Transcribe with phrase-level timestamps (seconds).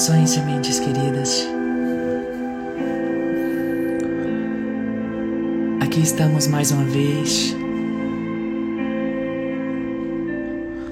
[0.00, 1.46] Saudações, sementes queridas.
[5.78, 7.54] Aqui estamos mais uma vez,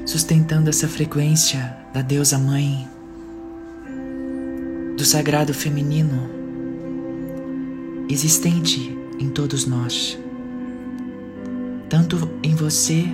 [0.04, 2.86] sustentando essa frequência da Deusa Mãe,
[4.94, 6.28] do sagrado feminino
[8.10, 10.18] existente em todos nós,
[11.88, 13.04] tanto em você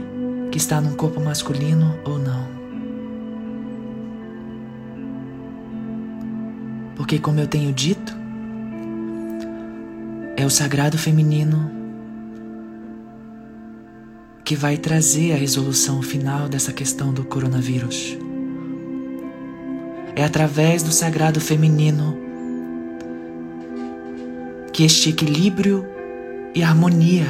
[0.50, 2.53] que está num corpo masculino ou não.
[7.14, 8.12] Porque, como eu tenho dito,
[10.36, 11.70] é o sagrado feminino
[14.44, 18.18] que vai trazer a resolução final dessa questão do coronavírus.
[20.16, 22.18] É através do sagrado feminino
[24.72, 25.86] que este equilíbrio
[26.52, 27.28] e harmonia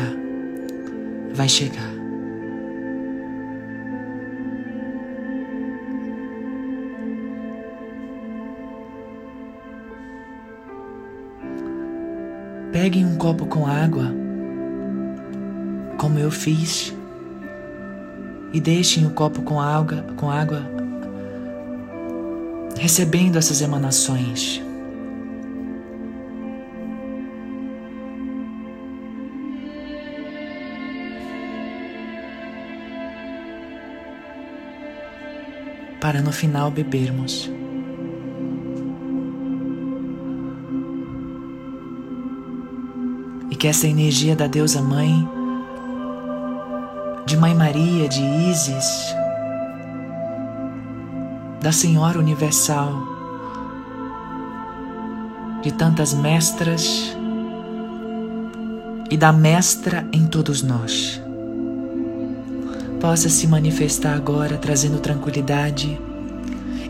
[1.35, 1.94] vai chegar.
[12.85, 14.13] Peguem um copo com água,
[15.97, 16.95] como eu fiz,
[18.53, 20.63] e deixem o copo com água, com água
[22.79, 24.61] recebendo essas emanações.
[36.03, 37.51] Para no final bebermos.
[43.65, 45.27] Que essa energia da Deusa Mãe,
[47.25, 49.17] de Mãe Maria, de Isis,
[51.63, 52.93] da Senhora Universal,
[55.63, 57.17] de tantas mestras
[59.11, 61.19] e da Mestra em todos nós,
[63.01, 65.99] possa se manifestar agora trazendo tranquilidade,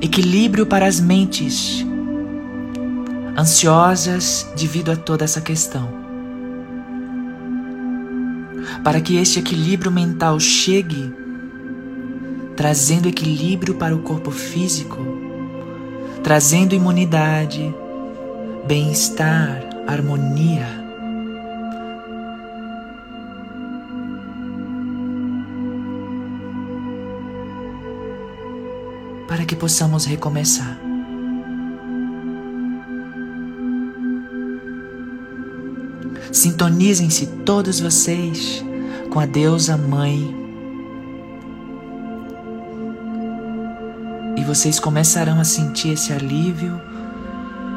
[0.02, 1.86] equilíbrio para as mentes
[3.38, 6.03] ansiosas devido a toda essa questão
[8.84, 11.10] para que este equilíbrio mental chegue,
[12.54, 14.98] trazendo equilíbrio para o corpo físico,
[16.22, 17.74] trazendo imunidade,
[18.66, 20.84] bem-estar, harmonia.
[29.26, 30.78] Para que possamos recomeçar.
[36.30, 38.62] Sintonizem-se todos vocês
[39.14, 40.34] com a deusa mãe.
[44.36, 46.80] E vocês começarão a sentir esse alívio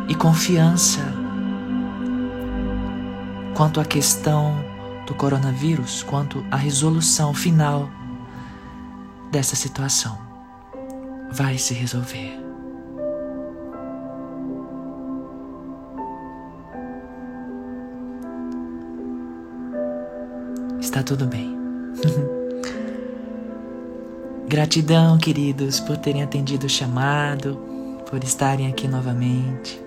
[0.09, 1.13] e confiança
[3.55, 4.65] quanto à questão
[5.05, 7.87] do coronavírus, quanto à resolução final
[9.31, 10.17] dessa situação.
[11.31, 12.46] Vai se resolver.
[20.97, 21.55] Está tudo bem.
[24.49, 27.55] Gratidão, queridos, por terem atendido o chamado,
[28.09, 29.79] por estarem aqui novamente.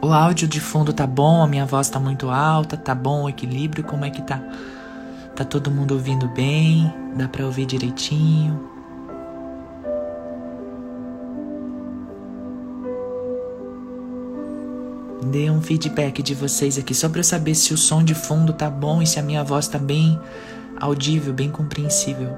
[0.00, 3.28] O áudio de fundo tá bom, a minha voz tá muito alta, tá bom o
[3.28, 4.42] equilíbrio, como é que tá?
[5.36, 6.90] Tá todo mundo ouvindo bem?
[7.14, 8.77] Dá para ouvir direitinho?
[15.30, 18.52] Dê um feedback de vocês aqui, só para eu saber se o som de fundo
[18.52, 20.18] tá bom e se a minha voz tá bem
[20.80, 22.36] audível, bem compreensível.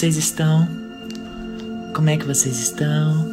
[0.00, 0.66] vocês estão?
[1.94, 3.28] Como é que vocês estão?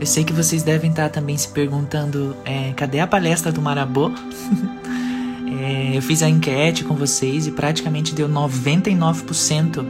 [0.00, 4.10] Eu sei que vocês devem estar também se perguntando: é, cadê a palestra do Marabô?
[5.62, 9.86] é, eu fiz a enquete com vocês e praticamente deu 99%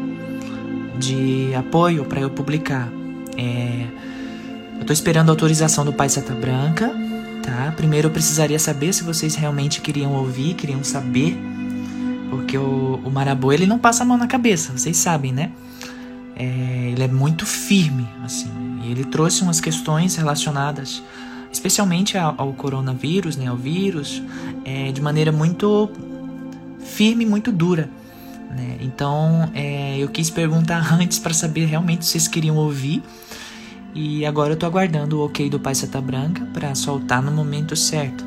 [0.98, 2.92] de apoio para eu publicar.
[3.34, 3.86] É,
[4.78, 6.90] eu estou esperando a autorização do Pai Seta Branca,
[7.42, 7.72] tá?
[7.76, 11.36] Primeiro eu precisaria saber se vocês realmente queriam ouvir, queriam saber,
[12.30, 15.50] porque o, o Marabô ele não passa a mão na cabeça, vocês sabem, né?
[16.36, 18.50] É, ele é muito firme, assim,
[18.84, 21.02] e ele trouxe umas questões relacionadas,
[21.52, 24.22] especialmente ao, ao coronavírus, né, ao vírus,
[24.64, 25.90] é, de maneira muito
[26.78, 27.90] firme, muito dura.
[28.50, 28.78] Né?
[28.80, 33.02] Então, é, eu quis perguntar antes para saber realmente se vocês queriam ouvir.
[33.94, 37.74] E agora eu tô aguardando o ok do Pai Seta Branca para soltar no momento
[37.74, 38.24] certo,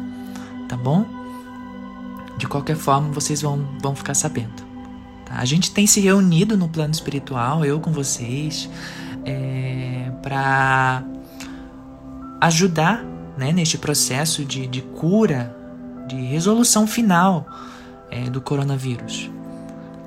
[0.67, 1.05] tá bom?
[2.37, 4.63] De qualquer forma, vocês vão, vão ficar sabendo.
[5.25, 5.35] Tá?
[5.35, 8.69] A gente tem se reunido no plano espiritual, eu com vocês,
[9.23, 11.03] é, para
[12.41, 13.03] ajudar
[13.37, 15.55] né, neste processo de, de cura,
[16.07, 17.45] de resolução final
[18.09, 19.29] é, do coronavírus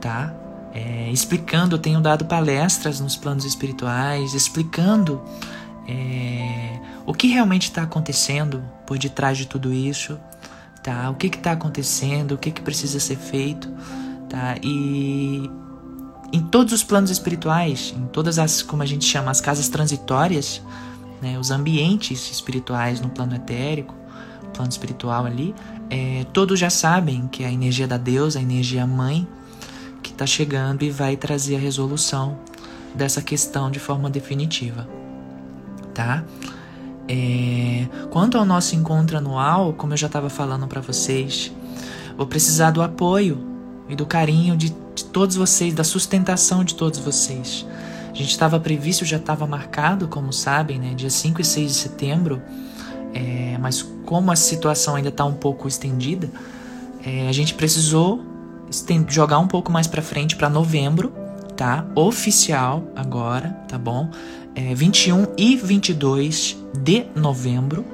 [0.05, 0.35] tá?
[0.75, 5.23] É, explicando, eu tenho dado palestras nos planos espirituais, explicando
[5.87, 10.19] é, o que realmente está acontecendo por detrás de tudo isso,
[10.83, 11.09] tá?
[11.11, 13.71] O que está acontecendo, o que, que precisa ser feito,
[14.29, 14.57] tá?
[14.63, 15.49] E
[16.33, 20.61] em todos os planos espirituais, em todas as, como a gente chama, as casas transitórias,
[21.23, 23.95] né, os ambientes espirituais no plano etérico,
[24.53, 25.55] plano espiritual ali,
[25.89, 29.29] é, todos já sabem que a energia da deusa, a energia mãe,
[30.15, 32.39] está chegando e vai trazer a resolução
[32.95, 34.89] dessa questão de forma definitiva,
[35.93, 36.25] tá?
[37.07, 41.53] É, quanto ao nosso encontro anual, como eu já estava falando para vocês,
[42.17, 43.39] vou precisar do apoio
[43.89, 47.67] e do carinho de, de todos vocês, da sustentação de todos vocês.
[48.11, 51.77] A gente estava previsto, já estava marcado, como sabem, né, dia 5 e 6 de
[51.77, 52.41] setembro,
[53.13, 56.31] é, mas como a situação ainda está um pouco estendida,
[57.05, 58.34] é, a gente precisou
[59.09, 61.13] jogar um pouco mais para frente para novembro,
[61.57, 61.87] tá?
[61.95, 64.11] Oficial agora, tá bom?
[64.55, 67.85] É 21 e 22 de novembro,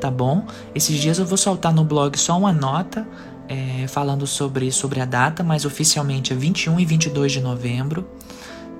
[0.00, 0.46] tá bom?
[0.74, 3.06] Esses dias eu vou soltar no blog só uma nota
[3.48, 8.08] é, falando sobre, sobre a data, mas oficialmente é 21 e 22 de novembro,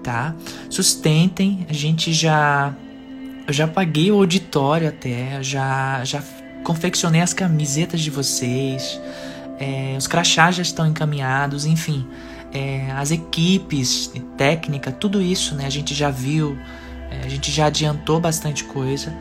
[0.02, 0.35] tá?
[0.71, 2.75] Sustentem, a gente já
[3.47, 6.23] eu já paguei o auditório até, já já
[6.64, 9.00] confeccionei as camisetas de vocês,
[9.62, 12.04] é, os crachás já estão encaminhados, enfim,
[12.52, 15.66] é, as equipes, técnica, tudo isso, né?
[15.66, 16.59] A gente já viu,
[17.09, 19.14] é, a gente já adiantou bastante coisa,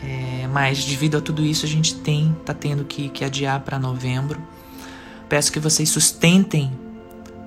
[0.00, 3.80] é, mas devido a tudo isso a gente tem, tá tendo que, que adiar para
[3.80, 4.40] novembro.
[5.28, 6.70] Peço que vocês sustentem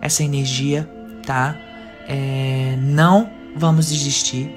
[0.01, 0.83] essa energia,
[1.25, 1.57] tá?
[2.09, 4.53] É, não vamos desistir,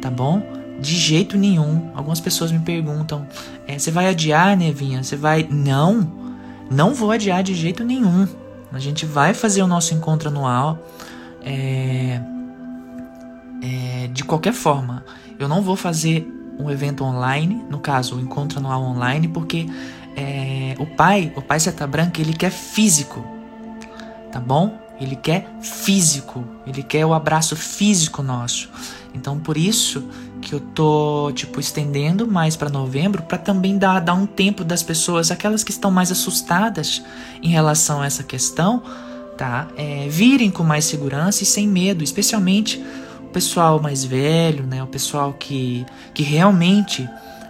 [0.00, 0.40] tá bom?
[0.80, 1.90] De jeito nenhum.
[1.96, 3.26] Algumas pessoas me perguntam:
[3.66, 5.02] é, você vai adiar, Nevinha?
[5.02, 5.44] Você vai.
[5.50, 6.27] Não!
[6.70, 8.28] Não vou adiar de jeito nenhum.
[8.72, 10.78] A gente vai fazer o nosso encontro anual.
[11.42, 12.20] É,
[13.62, 15.04] é, de qualquer forma,
[15.38, 16.26] eu não vou fazer
[16.58, 19.66] um evento online, no caso, o encontro anual online, porque
[20.16, 23.24] é, o pai, o pai Seta Branca, ele quer físico,
[24.32, 24.76] tá bom?
[25.00, 28.68] Ele quer físico, ele quer o abraço físico nosso.
[29.14, 30.08] Então, por isso
[30.40, 34.82] que eu tô, tipo, estendendo mais para novembro, para também dar, dar um tempo das
[34.82, 37.02] pessoas, aquelas que estão mais assustadas
[37.42, 38.82] em relação a essa questão,
[39.36, 39.68] tá?
[39.76, 42.82] É, virem com mais segurança e sem medo, especialmente
[43.22, 44.82] o pessoal mais velho, né?
[44.82, 47.08] O pessoal que, que realmente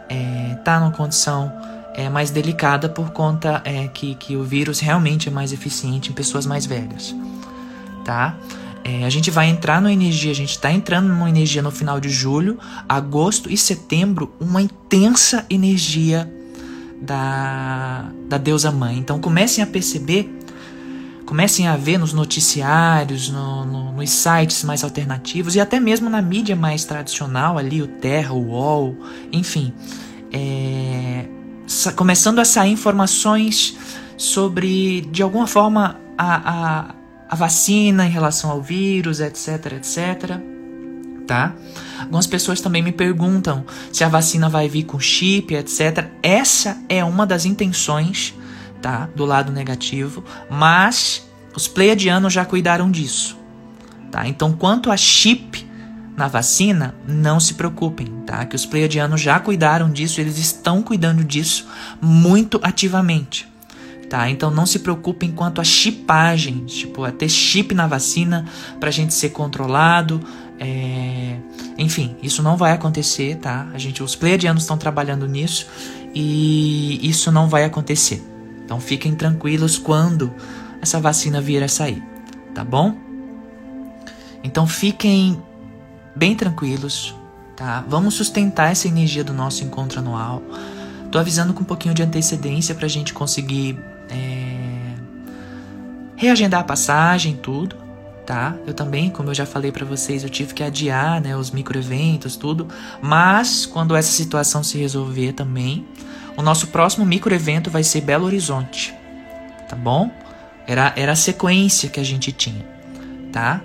[0.09, 1.53] é, tá numa condição
[1.95, 6.15] é, mais delicada por conta é, que, que o vírus realmente é mais eficiente em
[6.15, 7.15] pessoas mais velhas,
[8.05, 8.37] tá?
[8.85, 12.01] É, a gente vai entrar numa energia, a gente está entrando numa energia no final
[12.01, 12.59] de julho,
[12.89, 16.31] agosto e setembro, uma intensa energia
[17.01, 18.99] da, da deusa mãe.
[18.99, 20.31] Então comecem a perceber,
[21.27, 26.23] comecem a ver nos noticiários, no, no, nos sites mais alternativos e até mesmo na
[26.23, 28.97] mídia mais tradicional, ali o Terra, o UOL,
[29.33, 29.73] enfim,
[30.33, 31.27] é,
[31.95, 33.77] começando a sair informações
[34.17, 36.98] sobre, de alguma forma, a, a
[37.29, 40.41] a vacina em relação ao vírus, etc, etc.
[41.27, 41.55] Tá?
[42.01, 46.09] Algumas pessoas também me perguntam se a vacina vai vir com chip, etc.
[46.23, 48.35] Essa é uma das intenções,
[48.81, 49.09] tá?
[49.15, 53.37] Do lado negativo, mas os pleiadianos já cuidaram disso,
[54.11, 54.27] tá?
[54.27, 55.69] Então, quanto a chip
[56.17, 58.47] na vacina, não se preocupem, tá?
[58.47, 61.69] Que os pleiadianos já cuidaram disso, eles estão cuidando disso
[62.01, 63.47] muito ativamente
[64.09, 64.29] tá?
[64.31, 68.45] Então não se preocupem quanto a chipagem, tipo, a ter chip na vacina
[68.81, 70.21] pra gente ser controlado,
[70.61, 71.37] É,
[71.77, 73.69] enfim, isso não vai acontecer, tá?
[73.73, 75.69] A gente, os pleiadianos estão trabalhando nisso
[76.13, 78.21] e isso não vai acontecer.
[78.65, 80.33] Então fiquem tranquilos quando
[80.83, 82.03] essa vacina vier a sair,
[82.53, 82.97] tá bom?
[84.43, 85.41] Então fiquem
[86.17, 87.15] bem tranquilos,
[87.55, 87.85] tá?
[87.89, 90.43] Vamos sustentar essa energia do nosso encontro anual.
[91.13, 93.79] Tô avisando com um pouquinho de antecedência pra gente conseguir
[94.11, 94.95] é,
[96.17, 97.77] reagendar a passagem, tudo,
[98.27, 98.55] tá?
[98.67, 102.37] Eu também, como eu já falei para vocês, eu tive que adiar, né, os microeventos,
[102.37, 102.69] tudo.
[103.01, 105.87] Mas quando essa situação se resolver também,
[106.37, 108.95] o nosso próximo microevento vai ser Belo Horizonte,
[109.69, 110.11] tá bom?
[110.67, 112.65] Era, era a sequência que a gente tinha,
[113.33, 113.63] tá?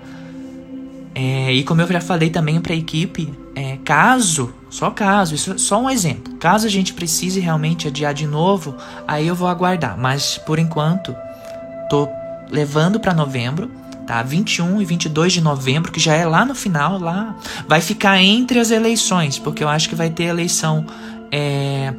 [1.14, 5.52] É, e como eu já falei também para a equipe, é, caso, só caso, isso
[5.52, 8.76] é só um exemplo, caso a gente precise realmente adiar de novo,
[9.08, 9.96] aí eu vou aguardar.
[9.96, 11.16] Mas por enquanto,
[11.88, 12.06] tô
[12.50, 13.70] levando para novembro,
[14.06, 14.22] tá?
[14.22, 17.34] 21 e 22 de novembro, que já é lá no final, lá
[17.66, 20.84] vai ficar entre as eleições, porque eu acho que vai ter eleição
[21.32, 21.94] é,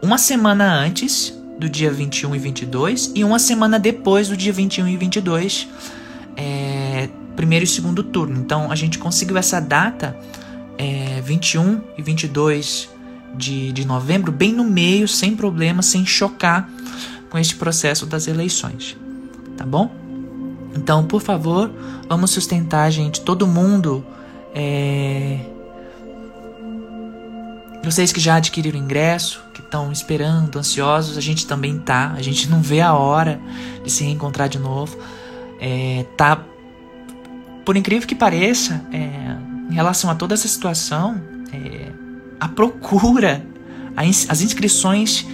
[0.00, 4.86] uma semana antes do dia 21 e 22 e uma semana depois do dia 21
[4.86, 5.66] e 22.
[6.36, 8.38] É, primeiro e segundo turno.
[8.38, 10.16] Então a gente conseguiu essa data,
[10.78, 12.93] é, 21 e 22
[13.36, 16.68] de, de novembro, bem no meio, sem problema, sem chocar
[17.30, 18.96] com este processo das eleições.
[19.56, 19.90] Tá bom?
[20.76, 21.70] Então, por favor,
[22.08, 24.04] vamos sustentar, gente, todo mundo.
[24.54, 25.38] É...
[27.84, 32.12] Vocês que já adquiriram ingresso, que estão esperando, ansiosos, a gente também tá.
[32.16, 33.40] A gente não vê a hora
[33.84, 34.96] de se reencontrar de novo.
[35.60, 36.42] É, tá
[37.64, 41.20] por incrível que pareça, é, em relação a toda essa situação,
[41.52, 41.90] é,
[42.40, 43.44] a procura,
[43.96, 45.26] as inscrições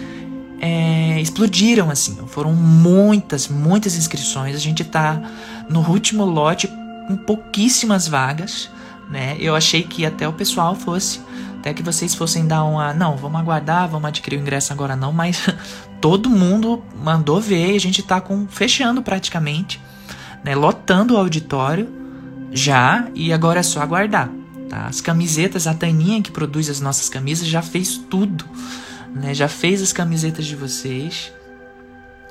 [0.61, 2.17] é, explodiram assim.
[2.27, 4.55] Foram muitas, muitas inscrições.
[4.55, 5.21] A gente está
[5.69, 6.69] no último lote
[7.09, 8.69] com pouquíssimas vagas.
[9.11, 9.37] Né?
[9.41, 11.21] Eu achei que até o pessoal fosse,
[11.59, 12.93] até que vocês fossem dar uma.
[12.93, 15.49] Não, vamos aguardar, vamos adquirir o ingresso agora não, mas
[16.01, 19.81] todo mundo mandou ver a gente está com, fechando praticamente,
[20.45, 20.55] né?
[20.55, 21.89] lotando o auditório
[22.53, 24.40] já e agora é só aguardar.
[24.71, 24.87] Tá?
[24.87, 28.45] As camisetas, a Taninha que produz as nossas camisas já fez tudo,
[29.13, 29.35] né?
[29.35, 31.33] Já fez as camisetas de vocês.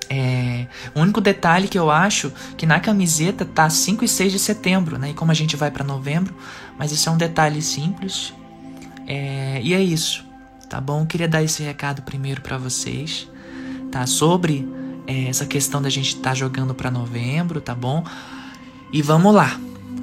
[0.09, 0.65] É,
[0.95, 4.97] o único detalhe que eu acho que na camiseta tá 5 e 6 de setembro,
[4.97, 5.11] né?
[5.11, 6.33] E como a gente vai para novembro,
[6.77, 8.33] mas isso é um detalhe simples.
[9.05, 10.25] É, e é isso,
[10.69, 11.01] tá bom?
[11.01, 13.27] Eu queria dar esse recado primeiro para vocês,
[13.91, 14.07] tá?
[14.07, 14.65] Sobre
[15.05, 18.05] é, essa questão da gente estar tá jogando para novembro, tá bom?
[18.93, 19.59] E vamos lá.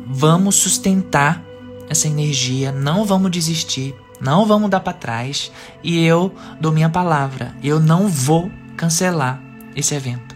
[0.07, 1.43] Vamos sustentar
[1.89, 5.53] essa energia, não vamos desistir, não vamos dar para trás
[5.83, 9.41] e eu dou minha palavra, eu não vou cancelar
[9.75, 10.35] esse evento,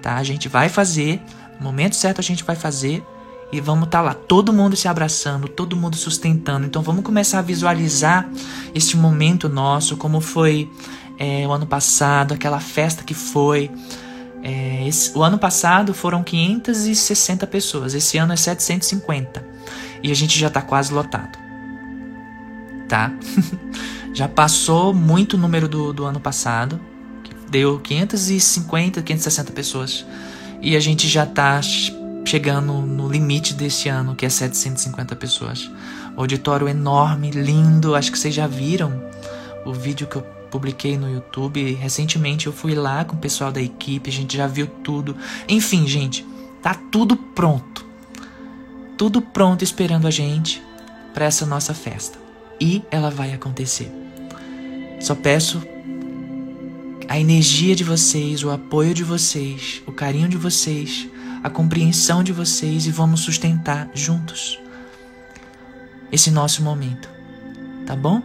[0.00, 0.16] tá?
[0.16, 1.20] A gente vai fazer,
[1.58, 3.04] no momento certo a gente vai fazer
[3.52, 6.66] e vamos estar tá lá, todo mundo se abraçando, todo mundo sustentando.
[6.66, 8.28] Então vamos começar a visualizar
[8.74, 10.70] este momento nosso, como foi
[11.18, 13.70] é, o ano passado, aquela festa que foi.
[14.42, 19.56] É, esse, o ano passado foram 560 pessoas, esse ano é 750
[20.02, 21.38] e a gente já está quase lotado,
[22.88, 23.12] tá?
[24.14, 26.80] já passou muito o número do, do ano passado,
[27.50, 30.06] deu 550, 560 pessoas
[30.60, 31.60] e a gente já está
[32.24, 35.70] chegando no limite desse ano, que é 750 pessoas.
[36.16, 39.00] Auditório enorme, lindo, acho que vocês já viram
[39.64, 41.74] o vídeo que eu publiquei no YouTube.
[41.74, 45.16] Recentemente eu fui lá com o pessoal da equipe, a gente já viu tudo.
[45.48, 46.26] Enfim, gente,
[46.62, 47.85] tá tudo pronto.
[48.96, 50.62] Tudo pronto esperando a gente
[51.12, 52.18] para essa nossa festa.
[52.60, 53.92] E ela vai acontecer.
[55.00, 55.62] Só peço
[57.08, 61.08] a energia de vocês, o apoio de vocês, o carinho de vocês,
[61.42, 64.58] a compreensão de vocês e vamos sustentar juntos
[66.10, 67.08] esse nosso momento.
[67.86, 68.22] Tá bom?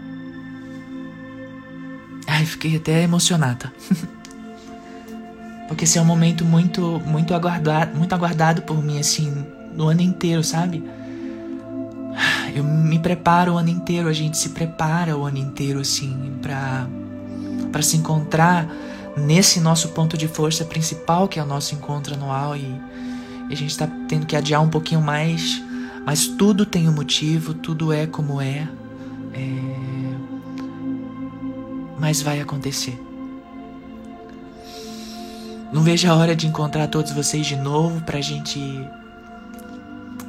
[2.25, 3.71] Ai, fiquei até emocionada.
[5.67, 10.01] Porque esse é um momento muito, muito aguardado, muito aguardado por mim, assim, no ano
[10.01, 10.83] inteiro, sabe?
[12.53, 16.87] Eu me preparo o ano inteiro, a gente se prepara o ano inteiro, assim, pra,
[17.71, 18.67] pra se encontrar
[19.15, 22.81] nesse nosso ponto de força principal, que é o nosso encontro anual, e,
[23.49, 25.61] e a gente tá tendo que adiar um pouquinho mais,
[26.05, 28.67] mas tudo tem um motivo, tudo é como é.
[29.33, 30.01] É
[32.01, 32.99] mas vai acontecer.
[35.71, 38.59] Não vejo a hora de encontrar todos vocês de novo para a gente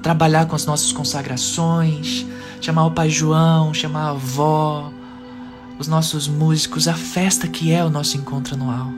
[0.03, 2.27] trabalhar com as nossas consagrações,
[2.61, 4.93] chamar o Pai João, chamar a avó,
[5.79, 8.91] os nossos músicos, a festa que é o nosso encontro anual.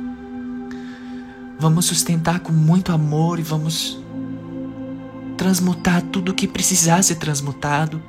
[1.59, 3.99] Vamos sustentar com muito amor e vamos
[5.37, 8.03] transmutar tudo o que precisar ser transmutado,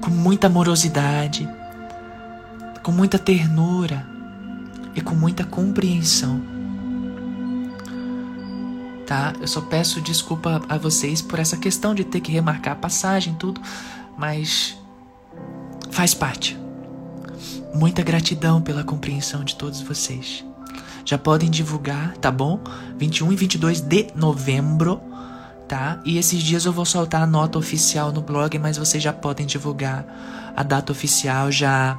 [0.00, 1.48] com muita amorosidade,
[2.82, 4.06] com muita ternura
[4.94, 6.59] e com muita compreensão.
[9.10, 9.32] Tá?
[9.40, 13.34] Eu só peço desculpa a vocês por essa questão de ter que remarcar a passagem,
[13.34, 13.60] tudo,
[14.16, 14.78] mas
[15.90, 16.56] faz parte.
[17.74, 20.44] Muita gratidão pela compreensão de todos vocês.
[21.04, 22.60] Já podem divulgar, tá bom?
[22.98, 25.00] 21 e 22 de novembro,
[25.66, 26.00] tá?
[26.04, 29.44] E esses dias eu vou soltar a nota oficial no blog, mas vocês já podem
[29.44, 30.06] divulgar
[30.56, 31.98] a data oficial já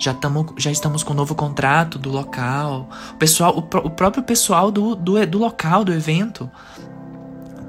[0.00, 2.88] já, tamo, já estamos com um novo contrato do local.
[3.12, 6.50] O pessoal, o, o próprio pessoal do, do, do local, do evento,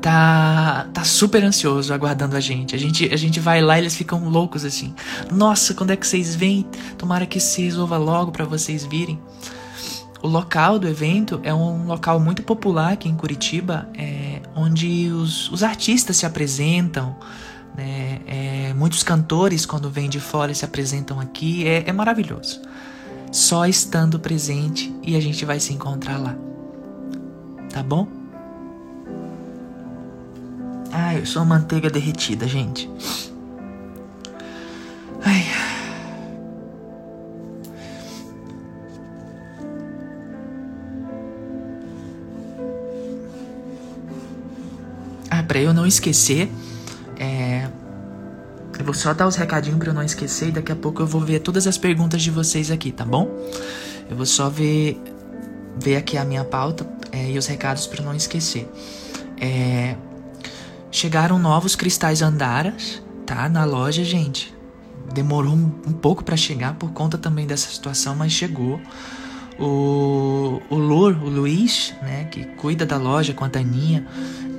[0.02, 2.74] tá, tá super ansioso aguardando a gente.
[2.74, 3.14] A gente.
[3.14, 4.96] A gente vai lá e eles ficam loucos assim.
[5.30, 6.66] Nossa, quando é que vocês vêm?
[6.98, 9.20] Tomara que se resolva logo para vocês virem.
[10.24, 15.52] O local do evento é um local muito popular aqui em Curitiba, é, onde os,
[15.52, 17.16] os artistas se apresentam,
[17.76, 18.20] né?
[18.28, 21.68] É, muitos cantores, quando vêm de fora, se apresentam aqui.
[21.68, 22.62] É, é maravilhoso.
[23.32, 26.36] Só estando presente e a gente vai se encontrar lá.
[27.72, 28.08] Tá bom?
[30.92, 32.90] Ai, eu sou manteiga derretida, gente.
[35.24, 35.46] Ai.
[45.30, 46.52] Ah, pra eu não esquecer,
[48.92, 51.22] vou só dar os recadinhos pra eu não esquecer e daqui a pouco eu vou
[51.22, 53.32] ver todas as perguntas de vocês aqui, tá bom?
[54.10, 55.02] Eu vou só ver,
[55.80, 58.70] ver aqui a minha pauta é, e os recados para não esquecer.
[59.40, 59.96] É...
[60.92, 63.48] Chegaram novos cristais andaras, tá?
[63.48, 64.54] Na loja, gente.
[65.14, 68.78] Demorou um, um pouco para chegar por conta também dessa situação, mas chegou.
[69.58, 74.06] O, o Lur, o Luiz, né, que cuida da loja com a Taninha,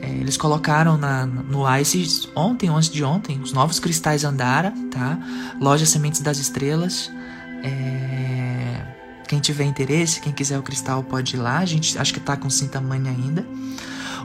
[0.09, 5.19] eles colocaram na, no Ice ontem antes de ontem os novos cristais Andara, tá?
[5.61, 7.11] Loja Sementes das Estrelas.
[7.63, 8.83] É,
[9.29, 11.59] quem tiver interesse, quem quiser o cristal pode ir lá.
[11.59, 13.47] A gente acho que tá com sim tamanho ainda.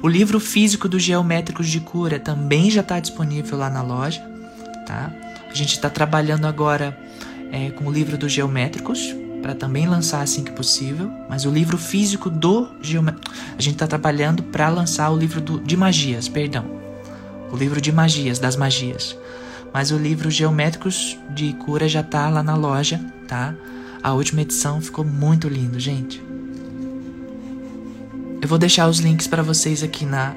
[0.01, 4.21] O livro físico dos geométricos de cura também já está disponível lá na loja,
[4.85, 5.11] tá?
[5.49, 6.97] A gente está trabalhando agora
[7.51, 8.99] é, com o livro dos geométricos,
[9.47, 11.09] para também lançar assim que possível.
[11.29, 13.33] Mas o livro físico do geométrico.
[13.57, 16.65] A gente está trabalhando para lançar o livro do, de magias, perdão.
[17.49, 19.17] O livro de magias, das magias.
[19.73, 23.55] Mas o livro Geométricos de Cura já tá lá na loja, tá?
[24.03, 26.21] A última edição ficou muito lindo, gente.
[28.41, 30.35] Eu vou deixar os links para vocês aqui na,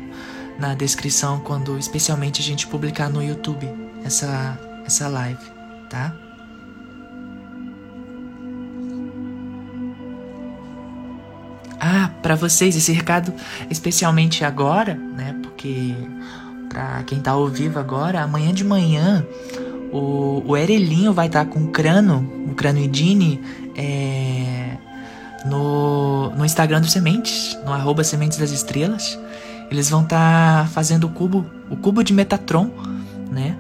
[0.57, 3.68] na descrição quando especialmente a gente publicar no YouTube
[4.05, 5.44] essa essa live,
[5.88, 6.30] tá?
[11.81, 13.33] Ah, para vocês esse recado
[13.71, 15.35] especialmente agora, né?
[15.43, 15.95] Porque
[16.69, 19.27] para quem tá ao vivo agora, amanhã de manhã
[19.93, 23.40] o, o Erelinho vai estar tá com o Crano, o Crano Idini,
[23.77, 24.77] é,
[25.47, 29.19] no, no Instagram do Sementes, no arroba Sementes das Estrelas.
[29.71, 32.71] Eles vão estar tá fazendo o cubo, o cubo de Metatron,
[33.31, 33.57] né?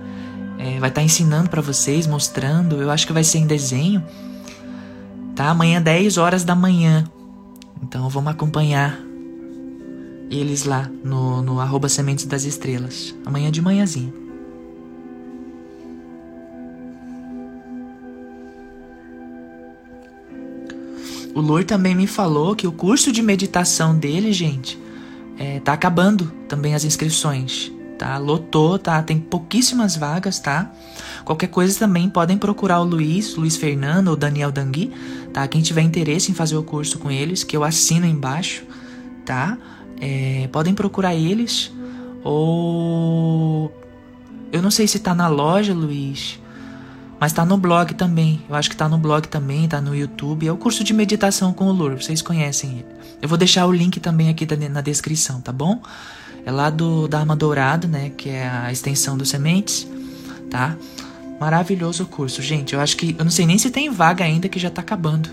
[0.58, 2.80] É, vai estar tá ensinando para vocês, mostrando.
[2.82, 4.04] Eu acho que vai ser em desenho.
[5.34, 5.48] Tá?
[5.48, 7.04] Amanhã, 10 horas da manhã.
[7.82, 9.00] Então vamos acompanhar
[10.30, 13.14] eles lá no, no arroba Sementes das Estrelas.
[13.26, 14.12] Amanhã de manhãzinha.
[21.34, 24.78] O Lur também me falou que o curso de meditação dele, gente,
[25.38, 28.18] é, tá acabando também as inscrições, tá?
[28.18, 29.02] Lotou, tá?
[29.02, 30.70] Tem pouquíssimas vagas, tá?
[31.24, 34.92] Qualquer coisa também podem procurar o Luiz, Luiz Fernando ou Daniel Dangui,
[35.32, 35.46] tá?
[35.48, 38.64] Quem tiver interesse em fazer o curso com eles, que eu assino embaixo,
[39.24, 39.56] tá?
[40.00, 41.70] É, podem procurar eles
[42.22, 43.72] ou
[44.52, 46.38] eu não sei se tá na loja, Luiz,
[47.20, 48.42] mas tá no blog também.
[48.48, 50.46] Eu acho que tá no blog também, tá no YouTube.
[50.46, 52.86] É o curso de meditação com o Lur, vocês conhecem ele.
[53.22, 55.82] Eu vou deixar o link também aqui na descrição, tá bom?
[56.44, 59.86] É lá do da Arma Dourado, né, que é a extensão dos sementes,
[60.50, 60.76] tá?
[61.40, 62.74] Maravilhoso curso, gente.
[62.74, 63.16] Eu acho que.
[63.18, 65.30] Eu não sei nem se tem vaga ainda que já tá acabando.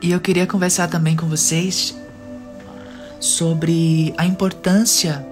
[0.00, 2.05] E eu queria conversar também com vocês
[3.20, 5.26] sobre a importância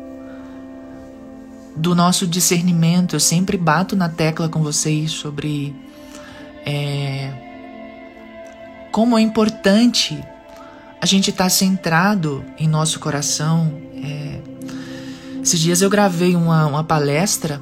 [1.77, 3.17] do nosso discernimento.
[3.17, 5.75] Eu sempre bato na tecla com vocês sobre
[6.65, 7.33] é,
[8.91, 10.23] como é importante
[11.01, 13.73] a gente estar tá centrado em nosso coração.
[13.97, 14.41] É...
[15.43, 17.61] Esses dias eu gravei uma, uma palestra,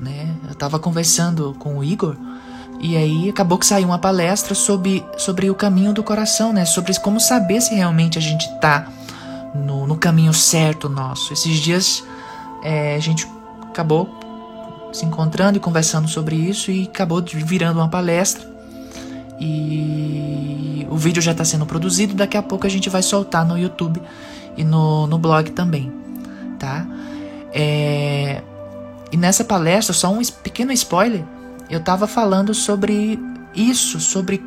[0.00, 0.32] né?
[0.46, 2.16] Eu estava conversando com o Igor
[2.80, 6.64] e aí acabou que saiu uma palestra sobre, sobre o caminho do coração, né?
[6.64, 8.86] Sobre como saber se realmente a gente está
[9.54, 11.32] no, no caminho certo nosso.
[11.32, 12.04] Esses dias
[12.62, 13.26] é, a gente
[13.62, 14.08] acabou
[14.92, 18.52] se encontrando e conversando sobre isso e acabou virando uma palestra.
[19.40, 23.58] E o vídeo já está sendo produzido, daqui a pouco a gente vai soltar no
[23.58, 24.00] YouTube
[24.56, 25.92] e no, no blog também,
[26.58, 26.86] tá?
[27.52, 28.42] É,
[29.10, 31.24] e nessa palestra, só um pequeno spoiler,
[31.68, 33.18] eu estava falando sobre
[33.54, 34.42] isso, sobre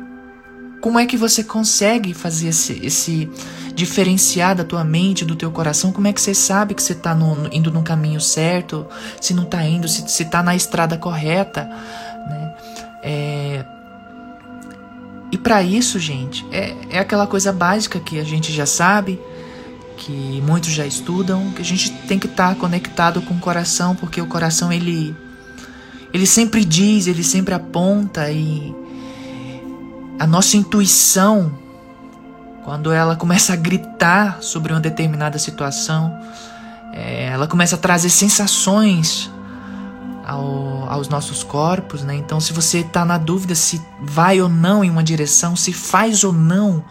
[0.80, 3.30] como é que você consegue fazer esse, esse
[3.74, 5.92] diferenciar da tua mente, do teu coração?
[5.92, 7.16] Como é que você sabe que você está
[7.52, 8.86] indo no caminho certo,
[9.20, 12.54] se não está indo, se está na estrada correta, né?
[13.02, 13.64] É...
[15.30, 19.20] E para isso, gente, é, é aquela coisa básica que a gente já sabe,
[19.98, 23.94] que muitos já estudam, que a gente tem que estar tá conectado com o coração,
[23.94, 25.14] porque o coração ele
[26.12, 28.74] ele sempre diz, ele sempre aponta e
[30.18, 31.52] a nossa intuição,
[32.64, 36.18] quando ela começa a gritar sobre uma determinada situação,
[36.92, 39.30] é, ela começa a trazer sensações
[40.26, 42.14] ao, aos nossos corpos, né?
[42.16, 46.24] Então, se você está na dúvida se vai ou não em uma direção, se faz
[46.24, 46.84] ou não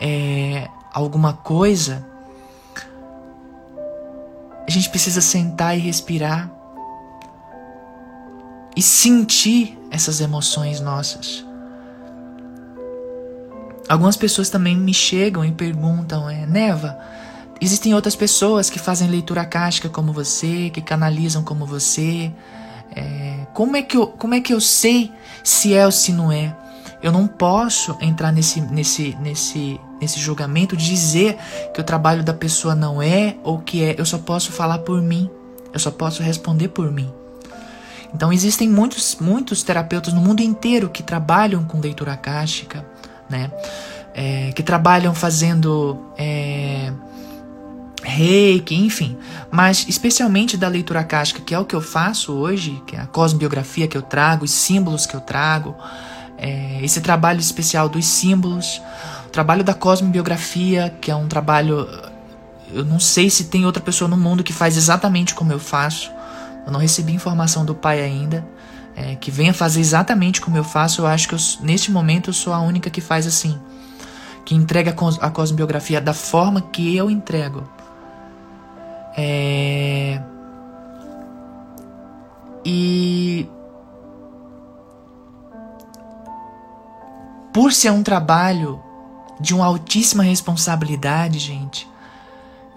[0.00, 2.04] é, alguma coisa,
[4.66, 6.50] a gente precisa sentar e respirar
[8.74, 11.43] e sentir essas emoções nossas.
[13.88, 16.98] Algumas pessoas também me chegam e perguntam, é, Neva,
[17.60, 22.32] existem outras pessoas que fazem leitura acástica como você, que canalizam como você.
[22.94, 26.32] É, como, é que eu, como é que eu sei se é ou se não
[26.32, 26.56] é?
[27.02, 31.36] Eu não posso entrar nesse, nesse, nesse, nesse julgamento dizer
[31.74, 33.94] que o trabalho da pessoa não é ou que é.
[33.98, 35.28] Eu só posso falar por mim.
[35.70, 37.12] Eu só posso responder por mim.
[38.14, 42.86] Então existem muitos, muitos terapeutas no mundo inteiro que trabalham com leitura acástica,
[43.34, 43.50] né?
[44.14, 46.92] É, que trabalham fazendo é,
[48.04, 49.18] reiki, enfim.
[49.50, 53.06] Mas especialmente da leitura acástica, que é o que eu faço hoje, que é a
[53.06, 55.74] cosmobiografia que eu trago, os símbolos que eu trago,
[56.38, 58.80] é, esse trabalho especial dos símbolos,
[59.26, 61.88] o trabalho da cosmobiografia, que é um trabalho.
[62.72, 66.10] Eu não sei se tem outra pessoa no mundo que faz exatamente como eu faço.
[66.64, 68.44] Eu não recebi informação do pai ainda
[68.96, 72.34] é, que venha fazer exatamente como eu faço, eu acho que eu, neste momento eu
[72.34, 73.58] sou a única que faz assim.
[74.44, 77.68] Que entrega a, cos a cosmobiografia da forma que eu entrego.
[79.16, 80.20] É...
[82.64, 83.48] E.
[87.52, 88.82] Por ser um trabalho
[89.40, 91.88] de uma altíssima responsabilidade, gente,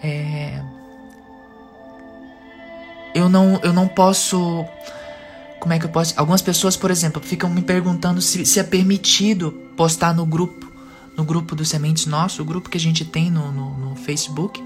[0.02, 0.62] é...
[3.14, 4.66] eu, não, eu não posso
[5.68, 6.14] como é que eu posso.
[6.16, 10.72] Algumas pessoas, por exemplo, ficam me perguntando se, se é permitido postar no grupo,
[11.16, 14.64] no grupo dos Sementes Nosso, o grupo que a gente tem no, no, no Facebook.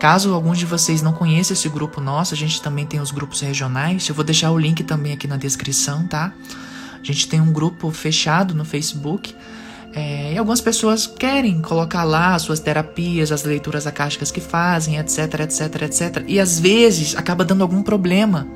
[0.00, 3.42] Caso alguns de vocês não conheçam esse grupo nosso, a gente também tem os grupos
[3.42, 4.08] regionais.
[4.08, 6.32] Eu vou deixar o link também aqui na descrição, tá?
[6.98, 9.34] A gente tem um grupo fechado no Facebook.
[9.92, 14.96] É, e algumas pessoas querem colocar lá as suas terapias, as leituras acásticas que fazem,
[14.96, 16.24] etc, etc, etc.
[16.26, 18.48] E às vezes acaba dando algum problema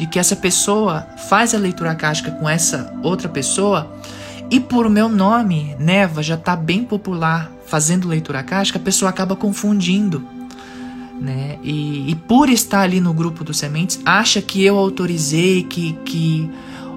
[0.00, 4.00] de que essa pessoa faz a leitura acástica com essa outra pessoa
[4.50, 9.36] e por meu nome, Neva, já está bem popular fazendo leitura acástica, a pessoa acaba
[9.36, 10.26] confundindo.
[11.20, 11.58] Né?
[11.62, 16.50] E, e, por estar ali no grupo dos sementes, acha que eu autorizei, que, que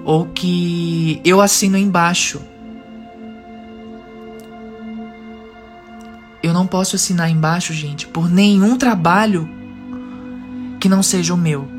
[0.06, 2.40] ou que eu assino embaixo.
[6.42, 9.50] Eu não posso assinar embaixo, gente, por nenhum trabalho
[10.80, 11.73] que não seja o meu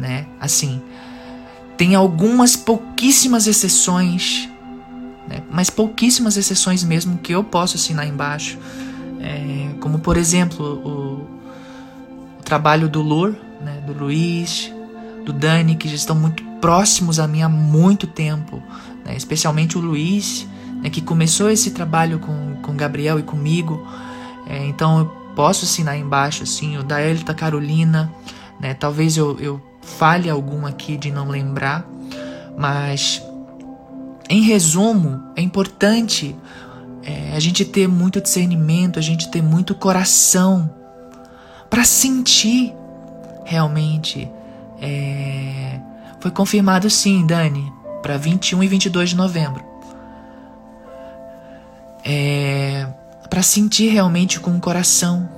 [0.00, 0.26] né?
[0.40, 0.82] Assim,
[1.76, 4.48] tem algumas pouquíssimas exceções,
[5.28, 5.42] né?
[5.50, 8.58] mas pouquíssimas exceções mesmo que eu posso assinar embaixo.
[9.20, 13.82] É, como, por exemplo, o, o trabalho do Lur, né?
[13.86, 14.72] do Luiz,
[15.24, 18.62] do Dani, que já estão muito próximos a mim há muito tempo,
[19.04, 19.14] né?
[19.16, 20.46] especialmente o Luiz,
[20.82, 20.90] né?
[20.90, 23.86] que começou esse trabalho com, com Gabriel e comigo.
[24.46, 28.12] É, então eu posso assinar embaixo, assim, o da Elita Carolina,
[28.60, 28.74] né?
[28.74, 31.88] Talvez eu, eu falhe algum aqui de não lembrar,
[32.56, 33.22] mas
[34.28, 36.36] em resumo, é importante
[37.02, 40.70] é, a gente ter muito discernimento, a gente ter muito coração
[41.68, 42.72] para sentir
[43.44, 44.30] realmente.
[44.80, 45.80] É,
[46.20, 49.70] foi confirmado sim, Dani, para 21 e 22 de novembro.
[52.04, 52.86] é,
[53.28, 55.28] para sentir realmente com o coração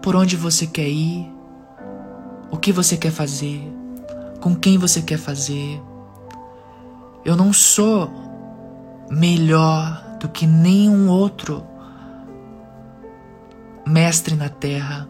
[0.00, 1.29] por onde você quer ir,
[2.50, 3.62] o que você quer fazer,
[4.40, 5.80] com quem você quer fazer.
[7.24, 8.10] Eu não sou
[9.10, 11.64] melhor do que nenhum outro
[13.86, 15.08] mestre na terra.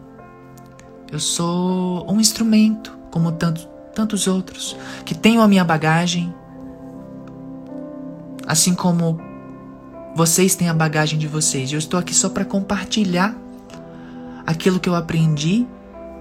[1.11, 6.33] Eu sou um instrumento, como tanto, tantos outros, que tenho a minha bagagem,
[8.47, 9.19] assim como
[10.15, 11.71] vocês têm a bagagem de vocês.
[11.71, 13.35] Eu estou aqui só para compartilhar
[14.45, 15.67] aquilo que eu aprendi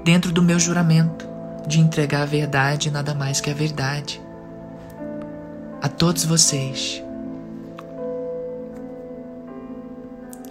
[0.05, 1.29] dentro do meu juramento
[1.67, 4.21] de entregar a verdade nada mais que a verdade
[5.81, 7.03] a todos vocês.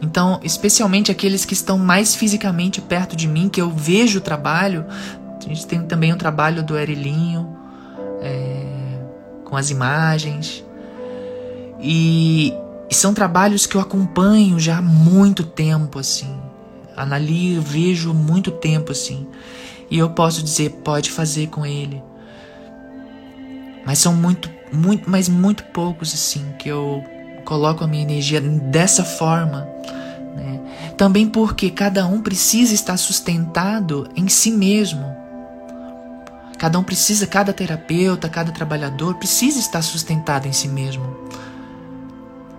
[0.01, 4.85] Então, especialmente aqueles que estão mais fisicamente perto de mim, que eu vejo o trabalho.
[4.89, 7.55] A gente tem também o trabalho do Erilinho,
[8.21, 8.65] é,
[9.43, 10.63] com as imagens.
[11.81, 12.53] E,
[12.89, 16.38] e, são trabalhos que eu acompanho já há muito tempo, assim.
[16.99, 19.25] Analiso, vejo muito tempo, assim.
[19.89, 22.03] E eu posso dizer, pode fazer com ele.
[23.85, 27.03] Mas são muito, muito, mas muito poucos, assim, que eu
[27.45, 29.67] coloco a minha energia dessa forma.
[30.35, 30.59] Né?
[30.97, 35.17] Também porque cada um precisa estar sustentado em si mesmo.
[36.57, 41.17] Cada um precisa, cada terapeuta, cada trabalhador precisa estar sustentado em si mesmo.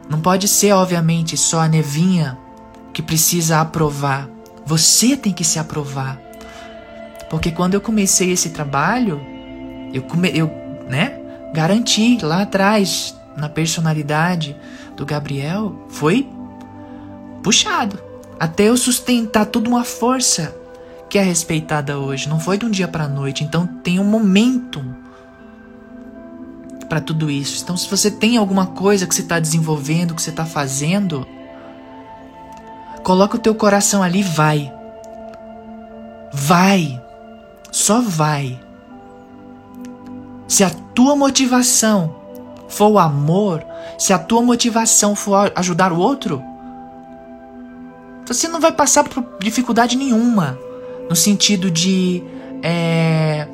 [0.08, 2.36] Não pode ser, obviamente, só a nevinha
[3.00, 4.28] que precisa aprovar.
[4.66, 6.20] Você tem que se aprovar.
[7.30, 9.20] Porque quando eu comecei esse trabalho,
[9.92, 10.50] eu, come, eu
[10.88, 11.18] né,
[11.54, 14.54] garanti lá atrás, na personalidade
[14.96, 16.28] do Gabriel, foi
[17.42, 17.98] puxado.
[18.38, 20.54] Até eu sustentar toda uma força
[21.08, 22.28] que é respeitada hoje.
[22.28, 23.42] Não foi de um dia para noite.
[23.44, 24.84] Então tem um momento
[26.88, 27.62] para tudo isso.
[27.62, 31.24] Então, se você tem alguma coisa que você está desenvolvendo, que você está fazendo,
[33.02, 34.72] coloca o teu coração ali, vai.
[36.32, 37.00] Vai.
[37.70, 38.58] Só vai.
[40.48, 42.14] Se a tua motivação
[42.68, 43.64] for o amor,
[43.98, 46.42] se a tua motivação for ajudar o outro,
[48.26, 50.58] você não vai passar por dificuldade nenhuma.
[51.08, 52.22] No sentido de
[52.62, 53.48] é,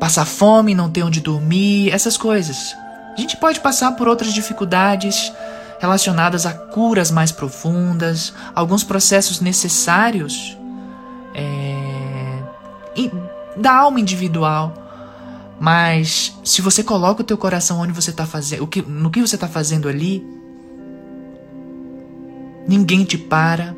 [0.00, 2.74] passar fome, não ter onde dormir, essas coisas.
[3.16, 5.32] A gente pode passar por outras dificuldades
[5.78, 10.56] relacionadas a curas mais profundas, alguns processos necessários
[11.34, 12.42] é,
[13.56, 14.74] da alma individual.
[15.60, 19.34] Mas se você coloca o teu coração onde você está fazendo, que, no que você
[19.34, 20.24] está fazendo ali,
[22.66, 23.74] ninguém te para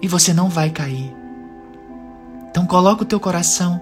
[0.00, 1.12] e você não vai cair.
[2.50, 3.80] Então coloca o teu coração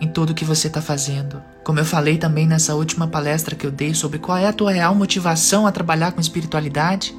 [0.00, 1.42] em tudo que você está fazendo.
[1.64, 4.72] Como eu falei também nessa última palestra que eu dei sobre qual é a tua
[4.72, 7.16] real motivação a trabalhar com espiritualidade.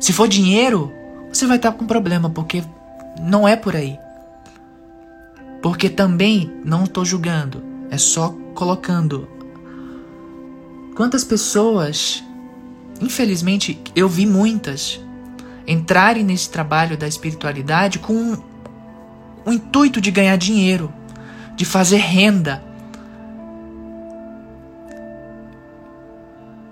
[0.00, 0.92] Se for dinheiro,
[1.32, 2.62] você vai estar com problema, porque
[3.20, 3.98] não é por aí.
[5.60, 9.28] Porque também não estou julgando, é só colocando.
[10.94, 12.22] Quantas pessoas,
[13.00, 15.00] infelizmente, eu vi muitas,
[15.66, 18.38] entrarem nesse trabalho da espiritualidade com
[19.44, 20.92] o intuito de ganhar dinheiro,
[21.58, 22.62] de fazer renda.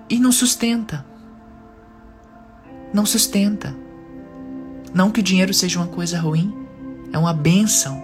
[0.09, 1.05] E não sustenta.
[2.93, 3.75] Não sustenta.
[4.93, 6.55] Não que o dinheiro seja uma coisa ruim,
[7.11, 8.01] é uma benção.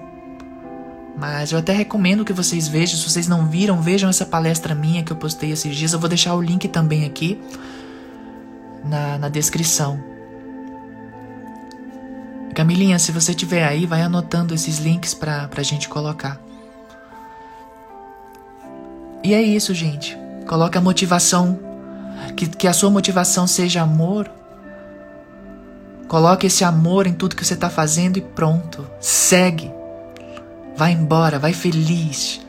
[1.17, 5.03] Mas eu até recomendo que vocês vejam, se vocês não viram, vejam essa palestra minha
[5.03, 5.93] que eu postei esses dias.
[5.93, 7.39] Eu vou deixar o link também aqui
[8.83, 10.03] na, na descrição.
[12.53, 16.42] Camilinha, se você tiver aí, vai anotando esses links pra, pra gente colocar.
[19.23, 20.17] E é isso, gente.
[20.47, 21.59] Coloque a motivação.
[22.35, 24.29] Que, que a sua motivação seja amor.
[26.07, 28.85] Coloque esse amor em tudo que você está fazendo e pronto.
[28.99, 29.71] Segue.
[30.75, 32.41] Vai embora, vai feliz.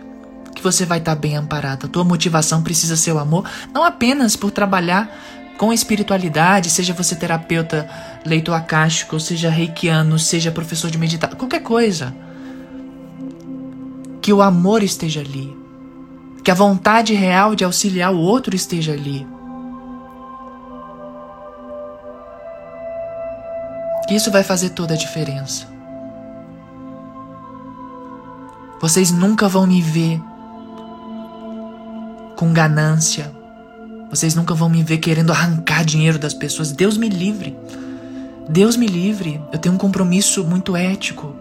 [0.54, 1.86] Que você vai estar tá bem amparado.
[1.86, 5.10] A tua motivação precisa ser o amor, não apenas por trabalhar
[5.56, 7.88] com espiritualidade, seja você terapeuta
[8.24, 12.14] leitor acástico, seja reikiano, seja professor de meditação, qualquer coisa.
[14.20, 15.63] Que o amor esteja ali.
[16.44, 19.26] Que a vontade real de auxiliar o outro esteja ali.
[24.10, 25.66] Isso vai fazer toda a diferença.
[28.78, 30.20] Vocês nunca vão me ver
[32.36, 33.32] com ganância.
[34.10, 36.70] Vocês nunca vão me ver querendo arrancar dinheiro das pessoas.
[36.70, 37.56] Deus me livre.
[38.46, 39.40] Deus me livre.
[39.50, 41.34] Eu tenho um compromisso muito ético.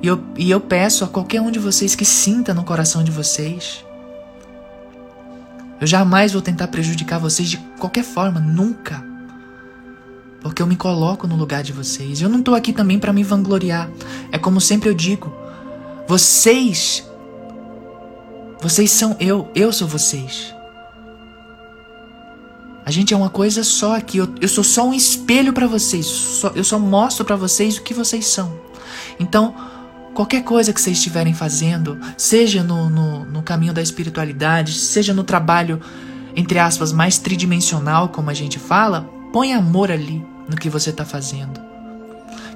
[0.00, 3.10] E eu, e eu peço a qualquer um de vocês que sinta no coração de
[3.10, 3.84] vocês
[5.80, 9.04] Eu jamais vou tentar prejudicar vocês de qualquer forma, nunca.
[10.40, 12.20] Porque eu me coloco no lugar de vocês.
[12.20, 13.90] Eu não tô aqui também para me vangloriar.
[14.32, 15.32] É como sempre eu digo,
[16.06, 17.04] vocês
[18.60, 20.54] vocês são eu, eu sou vocês.
[22.84, 24.18] A gente é uma coisa só aqui.
[24.18, 26.06] Eu, eu sou só um espelho para vocês.
[26.06, 28.58] Só, eu só mostro para vocês o que vocês são.
[29.20, 29.54] Então,
[30.18, 35.22] qualquer coisa que vocês estiverem fazendo, seja no, no, no caminho da espiritualidade, seja no
[35.22, 35.80] trabalho,
[36.34, 41.04] entre aspas, mais tridimensional, como a gente fala, põe amor ali no que você está
[41.04, 41.60] fazendo.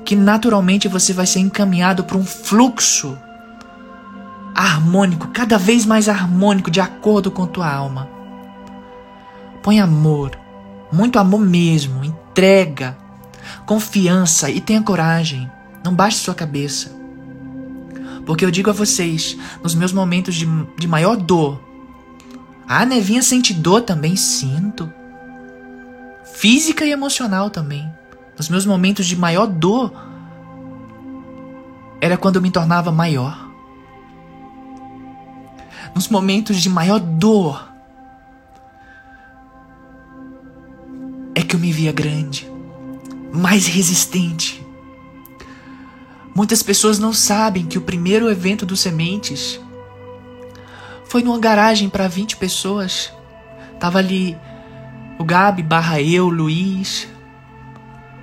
[0.04, 3.16] Que naturalmente você vai ser encaminhado para um fluxo
[4.52, 8.08] harmônico, cada vez mais harmônico, de acordo com tua alma.
[9.62, 10.36] Põe amor,
[10.92, 12.98] muito amor mesmo, entrega,
[13.64, 15.48] confiança e tenha coragem.
[15.84, 17.01] Não baixe sua cabeça.
[18.24, 20.46] Porque eu digo a vocês, nos meus momentos de,
[20.78, 21.60] de maior dor,
[22.66, 24.92] a Nevinha sente dor também, sinto.
[26.34, 27.90] Física e emocional também.
[28.36, 29.92] Nos meus momentos de maior dor,
[32.00, 33.52] era quando eu me tornava maior
[35.94, 37.68] nos momentos de maior dor,
[41.34, 42.50] é que eu me via grande,
[43.32, 44.61] mais resistente.
[46.34, 49.60] Muitas pessoas não sabem que o primeiro evento dos Sementes
[51.04, 53.12] foi numa garagem para 20 pessoas.
[53.78, 54.36] Tava ali
[55.18, 57.06] o Gabi barra eu, Luiz.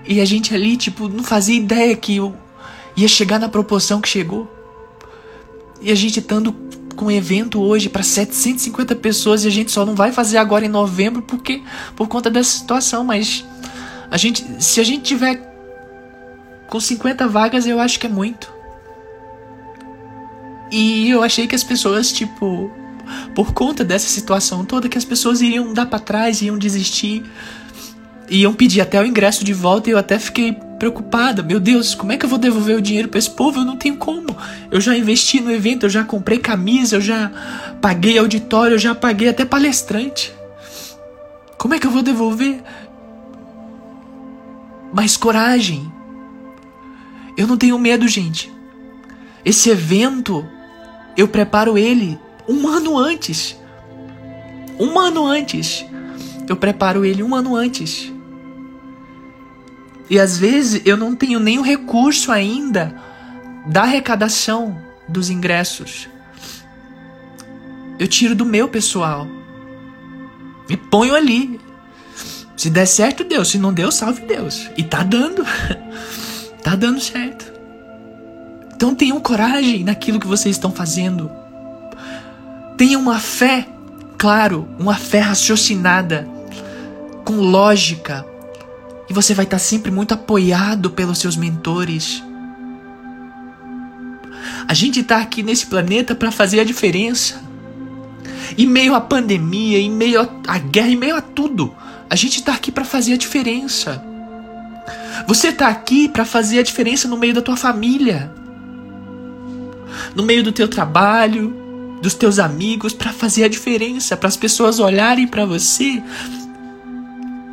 [0.08, 2.20] E a gente ali, tipo, não fazia ideia que
[2.96, 4.52] ia chegar na proporção que chegou.
[5.80, 6.52] E a gente estando
[6.96, 10.66] com um evento hoje para 750 pessoas e a gente só não vai fazer agora
[10.66, 11.62] em novembro porque
[11.96, 13.46] por conta dessa situação, mas
[14.12, 15.49] a gente, se a gente tiver
[16.70, 18.52] com 50 vagas, eu acho que é muito.
[20.72, 22.72] E eu achei que as pessoas, tipo,
[23.34, 27.24] por conta dessa situação toda, que as pessoas iriam dar para trás, iam desistir,
[28.30, 31.42] iam pedir até o ingresso de volta e eu até fiquei preocupada.
[31.42, 33.60] Meu Deus, como é que eu vou devolver o dinheiro para esse povo?
[33.60, 34.36] Eu não tenho como.
[34.72, 37.32] Eu já investi no evento, eu já comprei camisa, eu já
[37.82, 40.34] paguei auditório, eu já paguei até palestrante.
[41.58, 42.62] Como é que eu vou devolver?
[44.94, 45.99] Mas coragem.
[47.40, 48.52] Eu não tenho medo, gente.
[49.46, 50.46] Esse evento,
[51.16, 53.58] eu preparo ele um ano antes.
[54.78, 55.86] Um ano antes.
[56.50, 58.12] Eu preparo ele um ano antes.
[60.10, 62.94] E às vezes eu não tenho o recurso ainda
[63.66, 64.78] da arrecadação
[65.08, 66.10] dos ingressos.
[67.98, 69.26] Eu tiro do meu pessoal.
[70.68, 71.58] E ponho ali.
[72.58, 73.48] Se der certo, Deus.
[73.48, 74.70] Se não deu, salve Deus.
[74.76, 75.46] E tá dando.
[76.70, 77.52] tá dando certo.
[78.76, 81.32] Então tenham coragem naquilo que vocês estão fazendo.
[82.78, 83.68] Tenham uma fé,
[84.20, 86.30] claro, uma fé raciocinada,
[87.26, 88.24] com lógica,
[89.10, 92.24] e você vai estar sempre muito apoiado pelos seus mentores.
[94.68, 97.42] A gente está aqui nesse planeta para fazer a diferença.
[98.56, 101.74] Em meio à pandemia, em meio à guerra, em meio a tudo,
[102.08, 104.09] a gente está aqui para fazer a diferença.
[105.28, 108.32] Você está aqui para fazer a diferença no meio da tua família,
[110.16, 111.54] no meio do teu trabalho,
[112.02, 116.02] dos teus amigos, para fazer a diferença, para as pessoas olharem para você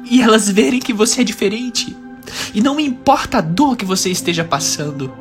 [0.09, 1.97] e elas verem que você é diferente.
[2.55, 5.13] E não importa a dor que você esteja passando.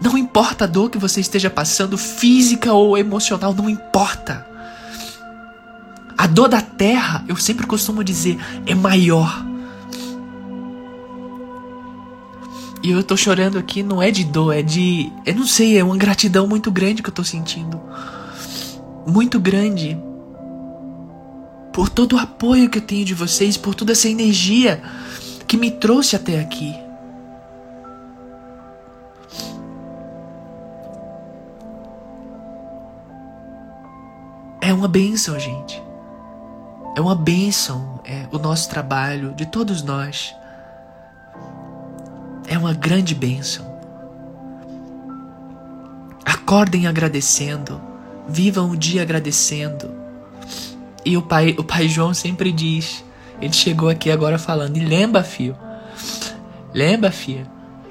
[0.00, 4.46] Não importa a dor que você esteja passando, física ou emocional, não importa.
[6.16, 9.44] A dor da terra, eu sempre costumo dizer, é maior.
[12.86, 15.12] E eu tô chorando aqui, não é de dor, é de.
[15.24, 17.80] Eu não sei, é uma gratidão muito grande que eu tô sentindo.
[19.04, 20.00] Muito grande
[21.72, 24.80] por todo o apoio que eu tenho de vocês, por toda essa energia
[25.48, 26.76] que me trouxe até aqui.
[34.60, 35.82] É uma bênção, gente.
[36.96, 40.32] É uma bênção é, o nosso trabalho de todos nós.
[42.46, 43.66] É uma grande bênção.
[46.24, 47.80] Acordem agradecendo.
[48.28, 49.90] Vivam o dia agradecendo.
[51.04, 53.04] E o pai, o pai João sempre diz,
[53.40, 55.56] ele chegou aqui agora falando, e lembra, filho,
[56.74, 57.46] lembra, filha,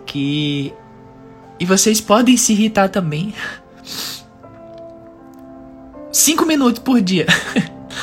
[0.06, 0.74] que
[1.58, 3.34] e vocês podem se irritar também.
[6.12, 7.26] Cinco minutos por dia.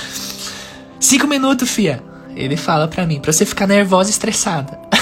[0.98, 2.03] Cinco minutos, fia.
[2.34, 4.80] Ele fala pra mim, pra você ficar nervosa e estressada.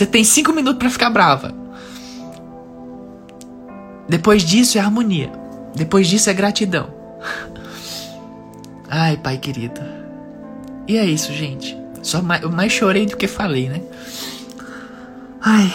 [0.00, 1.54] você tem cinco minutos para ficar brava.
[4.08, 5.30] Depois disso é harmonia.
[5.74, 6.88] Depois disso é gratidão.
[8.88, 9.78] Ai, pai querido.
[10.88, 11.76] E é isso, gente.
[12.02, 13.82] Só mais, eu mais chorei do que falei, né?
[15.42, 15.70] Ai.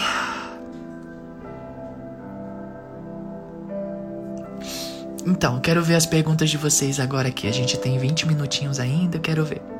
[5.24, 7.46] Então, quero ver as perguntas de vocês agora aqui.
[7.46, 9.75] A gente tem 20 minutinhos ainda, quero ver.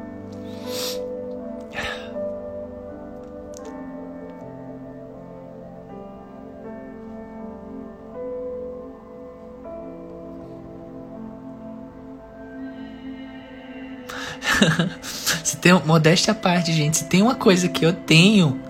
[15.44, 18.60] se tem modéstia à parte, gente, se tem uma coisa que eu tenho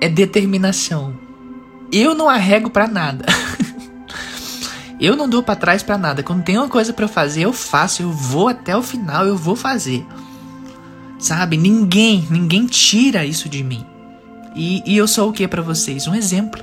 [0.00, 1.14] é determinação.
[1.90, 3.24] Eu não arrego para nada.
[5.00, 6.22] eu não dou para trás para nada.
[6.22, 9.56] Quando tem uma coisa para fazer, eu faço, eu vou até o final, eu vou
[9.56, 10.04] fazer.
[11.18, 11.56] Sabe?
[11.56, 13.84] Ninguém, ninguém tira isso de mim.
[14.54, 16.06] E, e eu sou o que para vocês?
[16.06, 16.62] Um exemplo.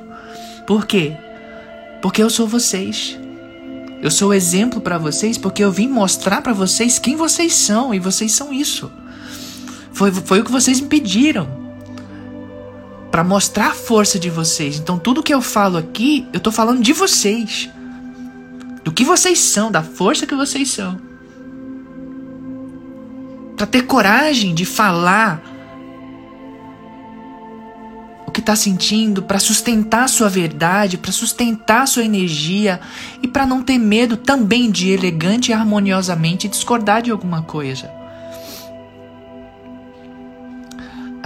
[0.66, 1.16] Por quê?
[2.02, 3.18] Porque eu sou vocês.
[4.04, 8.00] Eu sou exemplo para vocês porque eu vim mostrar para vocês quem vocês são e
[8.00, 8.92] vocês são isso.
[9.94, 11.48] Foi, foi o que vocês me pediram
[13.10, 14.78] para mostrar a força de vocês.
[14.78, 17.70] Então tudo que eu falo aqui, eu tô falando de vocês.
[18.84, 21.00] Do que vocês são, da força que vocês são.
[23.56, 25.42] Para ter coragem de falar
[28.34, 32.82] que está sentindo, para sustentar sua verdade, para sustentar sua energia
[33.22, 37.90] e para não ter medo também de elegante e harmoniosamente discordar de alguma coisa.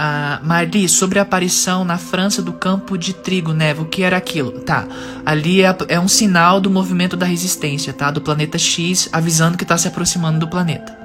[0.00, 4.16] Ah, Marli, sobre a aparição na França do campo de trigo, Nevo, o que era
[4.16, 4.52] aquilo?
[4.60, 4.86] Tá,
[5.26, 8.08] ali é, é um sinal do movimento da resistência, tá?
[8.08, 10.96] Do planeta X avisando que está se aproximando do planeta.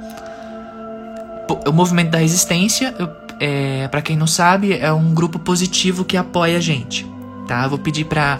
[1.65, 6.15] O movimento da resistência, eu é, para quem não sabe, é um grupo positivo que
[6.15, 7.05] apoia a gente,
[7.45, 7.67] tá?
[7.67, 8.39] vou pedir para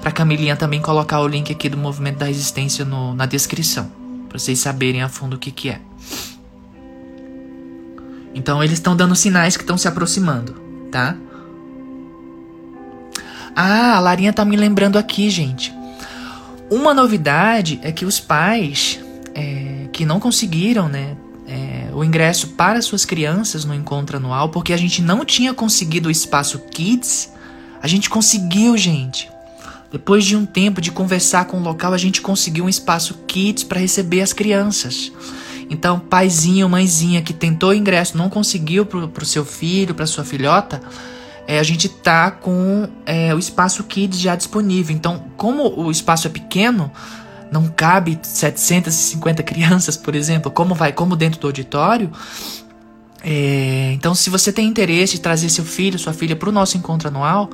[0.00, 3.90] para Camilinha também colocar o link aqui do Movimento da Resistência no, na descrição,
[4.28, 5.80] para vocês saberem a fundo o que que é.
[8.32, 10.54] Então eles estão dando sinais que estão se aproximando,
[10.92, 11.16] tá?
[13.56, 15.74] Ah, a Larinha tá me lembrando aqui, gente.
[16.70, 19.00] Uma novidade é que os pais
[19.34, 21.16] é, que não conseguiram, né,
[21.94, 26.12] o ingresso para suas crianças no encontro anual, porque a gente não tinha conseguido o
[26.12, 27.30] espaço Kids.
[27.80, 29.30] A gente conseguiu, gente.
[29.92, 33.62] Depois de um tempo de conversar com o local, a gente conseguiu um espaço Kids
[33.62, 35.12] para receber as crianças.
[35.70, 40.24] Então, paizinho, mãezinha que tentou o ingresso, não conseguiu para o seu filho, para sua
[40.24, 40.80] filhota,
[41.46, 44.94] é, a gente tá com é, o espaço Kids já disponível.
[44.94, 46.90] Então, como o espaço é pequeno,
[47.50, 52.10] não cabe 750 crianças, por exemplo, como vai, como dentro do auditório.
[53.22, 56.76] É, então, se você tem interesse em trazer seu filho, sua filha para o nosso
[56.76, 57.48] encontro anual,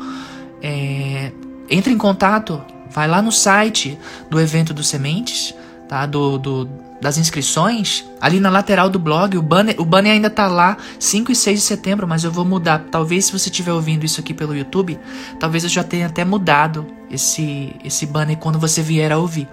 [0.61, 1.33] é,
[1.69, 2.61] entre em contato,
[2.91, 3.97] vai lá no site
[4.29, 5.55] do evento dos sementes,
[5.89, 6.07] tá?
[6.07, 6.69] Do, do,
[7.01, 11.33] das inscrições, ali na lateral do blog, o banner, o banner ainda tá lá, 5
[11.33, 12.87] e 6 de setembro, mas eu vou mudar.
[12.91, 14.99] Talvez se você estiver ouvindo isso aqui pelo YouTube,
[15.39, 19.49] talvez eu já tenha até mudado esse, esse banner quando você vier a ouvir.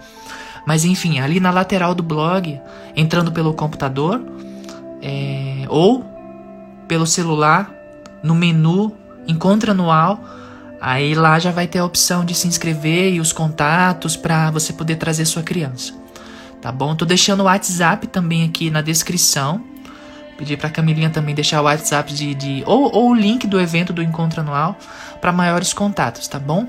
[0.68, 2.60] Mas enfim, ali na lateral do blog,
[2.94, 4.22] entrando pelo computador
[5.02, 6.04] é, ou
[6.90, 7.72] pelo celular,
[8.22, 8.94] no menu
[9.26, 10.20] Encontro Anual,
[10.82, 14.74] aí lá já vai ter a opção de se inscrever e os contatos para você
[14.74, 15.94] poder trazer sua criança.
[16.62, 16.94] Tá bom?
[16.98, 19.64] Tô deixando o WhatsApp também aqui na descrição.
[20.38, 23.94] Pedi para Camilinha também deixar o WhatsApp de, de ou, ou o link do evento
[23.94, 24.78] do encontro anual
[25.22, 26.68] para maiores contatos, tá bom?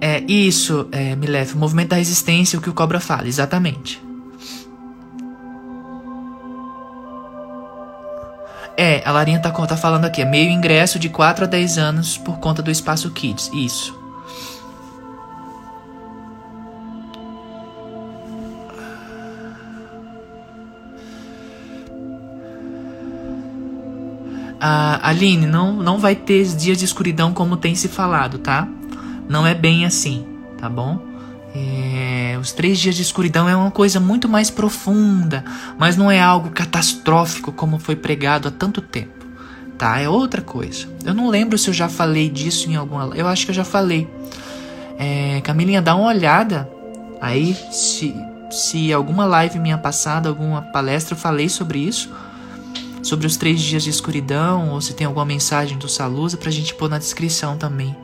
[0.00, 4.00] É isso, é, Milef, o movimento da resistência, o que o Cobra fala, exatamente.
[8.76, 12.16] É, a Larinha tá, tá falando aqui, é meio ingresso de 4 a 10 anos
[12.16, 13.50] por conta do espaço Kids.
[13.52, 13.98] Isso.
[24.60, 28.68] Ah, Aline, não, não vai ter dias de escuridão como tem se falado, tá?
[29.28, 30.26] Não é bem assim,
[30.58, 31.06] tá bom?
[31.54, 35.44] É, os três dias de escuridão é uma coisa muito mais profunda,
[35.78, 39.26] mas não é algo catastrófico como foi pregado há tanto tempo,
[39.76, 39.98] tá?
[39.98, 40.86] É outra coisa.
[41.04, 43.16] Eu não lembro se eu já falei disso em alguma.
[43.16, 44.08] Eu acho que eu já falei.
[44.98, 46.68] É, Camilinha, dá uma olhada
[47.20, 48.14] aí se,
[48.50, 52.10] se alguma live minha passada, alguma palestra eu falei sobre isso,
[53.02, 56.74] sobre os três dias de escuridão, ou se tem alguma mensagem do Salusa pra gente
[56.74, 57.96] pôr na descrição também.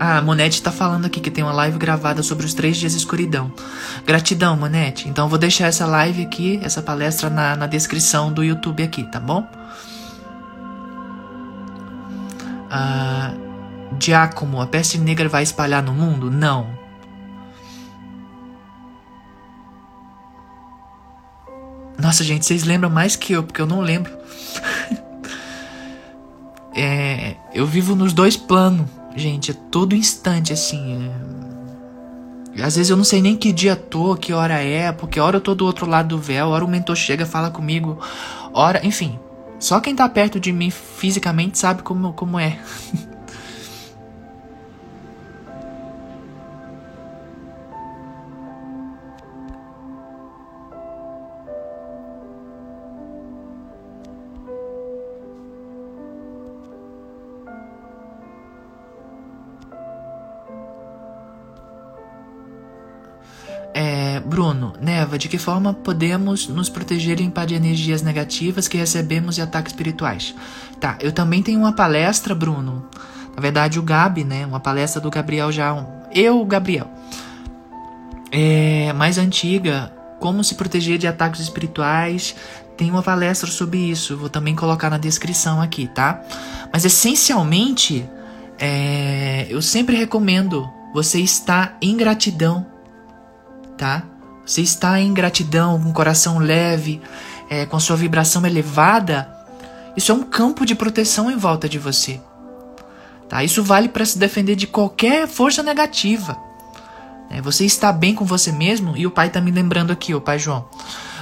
[0.00, 2.92] Ah, a Monete tá falando aqui que tem uma live gravada sobre os três dias
[2.92, 3.52] de escuridão.
[4.06, 5.08] Gratidão, Monete.
[5.08, 9.18] Então vou deixar essa live aqui, essa palestra na, na descrição do YouTube aqui, tá
[9.18, 9.44] bom?
[12.70, 13.32] Ah,
[14.00, 16.30] Giacomo, a peste negra vai espalhar no mundo?
[16.30, 16.78] Não.
[21.98, 24.16] Nossa, gente, vocês lembram mais que eu, porque eu não lembro.
[26.76, 28.88] é, eu vivo nos dois planos,
[29.18, 31.10] gente, é todo instante assim.
[32.56, 32.62] É...
[32.62, 35.40] Às vezes eu não sei nem que dia tô, que hora é, porque hora eu
[35.40, 37.98] tô do outro lado do véu, hora o mentor chega, fala comigo,
[38.52, 39.18] hora, enfim.
[39.60, 42.58] Só quem tá perto de mim fisicamente sabe como, como é.
[64.20, 69.38] Bruno, Neva, de que forma podemos nos proteger e limpar de energias negativas que recebemos
[69.38, 70.34] e ataques espirituais?
[70.80, 72.88] Tá, eu também tenho uma palestra, Bruno.
[73.34, 74.44] Na verdade, o Gabi, né?
[74.44, 75.86] Uma palestra do Gabriel já.
[76.12, 76.90] Eu, Gabriel.
[78.32, 79.92] É mais antiga.
[80.18, 82.34] Como se proteger de ataques espirituais.
[82.76, 84.16] Tem uma palestra sobre isso.
[84.16, 86.20] Vou também colocar na descrição aqui, tá?
[86.72, 88.08] Mas essencialmente,
[88.58, 92.66] é, eu sempre recomendo você estar em gratidão,
[93.78, 94.02] tá?
[94.44, 97.00] Você está em gratidão, com o coração leve,
[97.48, 99.32] é, com sua vibração elevada.
[99.96, 102.20] Isso é um campo de proteção em volta de você.
[103.28, 103.44] Tá?
[103.44, 106.36] Isso vale para se defender de qualquer força negativa.
[107.30, 110.20] É, você está bem com você mesmo, e o pai está me lembrando aqui, o
[110.20, 110.66] pai João.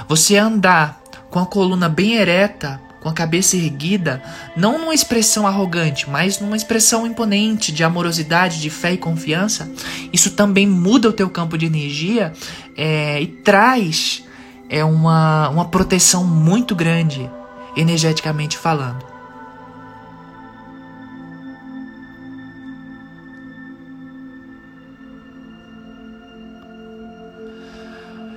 [0.07, 4.21] Você andar com a coluna bem ereta, com a cabeça erguida,
[4.53, 9.71] não numa expressão arrogante, mas numa expressão imponente de amorosidade, de fé e confiança,
[10.11, 12.33] isso também muda o teu campo de energia
[12.75, 14.25] é, e traz
[14.69, 17.29] é, uma, uma proteção muito grande,
[17.77, 19.05] energeticamente falando.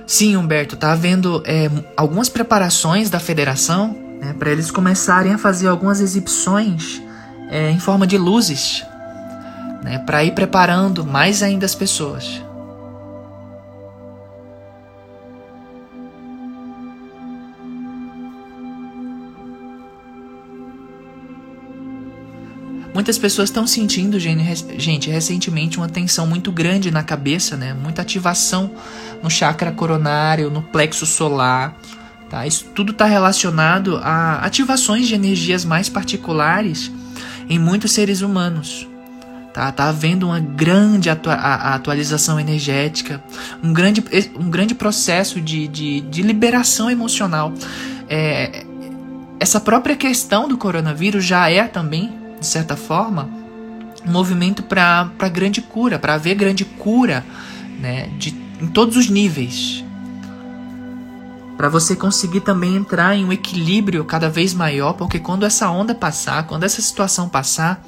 [0.07, 5.67] Sim, Humberto, tá havendo é, algumas preparações da federação né, para eles começarem a fazer
[5.67, 7.01] algumas exibições
[7.49, 8.85] é, em forma de luzes,
[9.83, 12.41] né, para ir preparando mais ainda as pessoas.
[22.93, 27.73] Muitas pessoas estão sentindo, gente, recentemente uma tensão muito grande na cabeça, né?
[27.73, 28.69] Muita ativação
[29.23, 31.75] no chakra coronário, no plexo solar.
[32.31, 32.47] Tá?
[32.47, 36.89] Isso tudo está relacionado a ativações de energias mais particulares
[37.49, 38.87] em muitos seres humanos.
[39.53, 43.21] Tá, tá havendo uma grande atua atualização energética,
[43.61, 44.01] um grande,
[44.39, 47.53] um grande processo de, de, de liberação emocional.
[48.07, 48.65] É,
[49.37, 53.29] essa própria questão do coronavírus já é também, de certa forma,
[54.07, 57.25] um movimento para grande cura, para haver grande cura
[57.77, 59.83] né, de, em todos os níveis
[61.61, 65.93] para você conseguir também entrar em um equilíbrio cada vez maior, porque quando essa onda
[65.93, 67.85] passar, quando essa situação passar,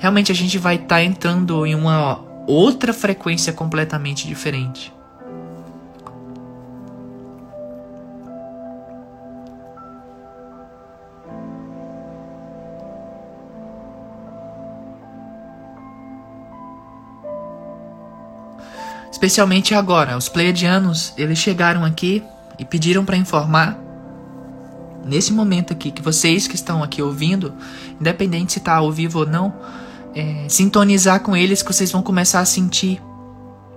[0.00, 4.92] realmente a gente vai estar tá entrando em uma outra frequência completamente diferente.
[19.08, 22.24] Especialmente agora, os pleiadianos, eles chegaram aqui
[22.58, 23.78] e pediram para informar
[25.04, 27.54] nesse momento aqui que vocês que estão aqui ouvindo,
[28.00, 29.54] independente se está ao vivo ou não,
[30.14, 33.00] é, sintonizar com eles que vocês vão começar a sentir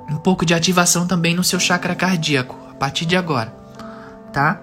[0.09, 3.53] um pouco de ativação também no seu chakra cardíaco a partir de agora,
[4.33, 4.61] tá?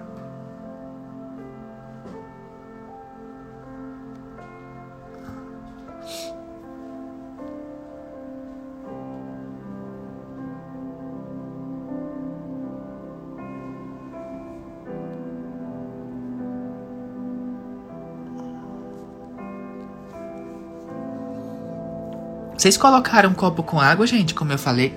[22.59, 24.93] Vocês colocaram um copo com água, gente, como eu falei?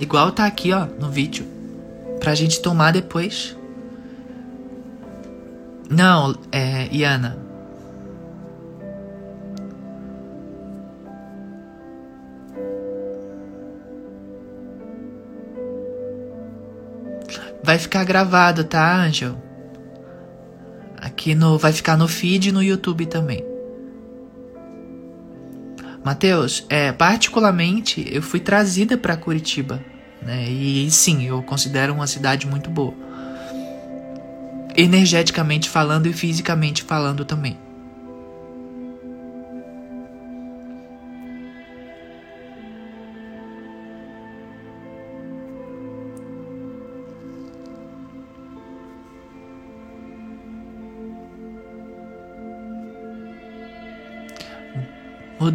[0.00, 1.46] Igual tá aqui, ó, no vídeo.
[2.18, 3.56] Pra gente tomar depois.
[5.88, 6.88] Não, é.
[6.90, 7.38] Iana.
[17.62, 19.36] Vai ficar gravado, tá, Angel?
[21.00, 21.56] Aqui no.
[21.56, 23.55] Vai ficar no feed e no YouTube também.
[26.06, 29.82] Mateus, é, particularmente eu fui trazida para Curitiba,
[30.22, 30.48] né?
[30.48, 32.94] E sim, eu considero uma cidade muito boa.
[34.76, 37.58] Energeticamente falando e fisicamente falando também.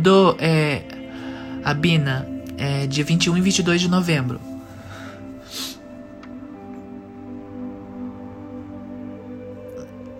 [0.01, 0.81] Mudou, é.
[1.63, 2.27] A Bina,
[2.57, 4.41] é dia 21 e 22 de novembro.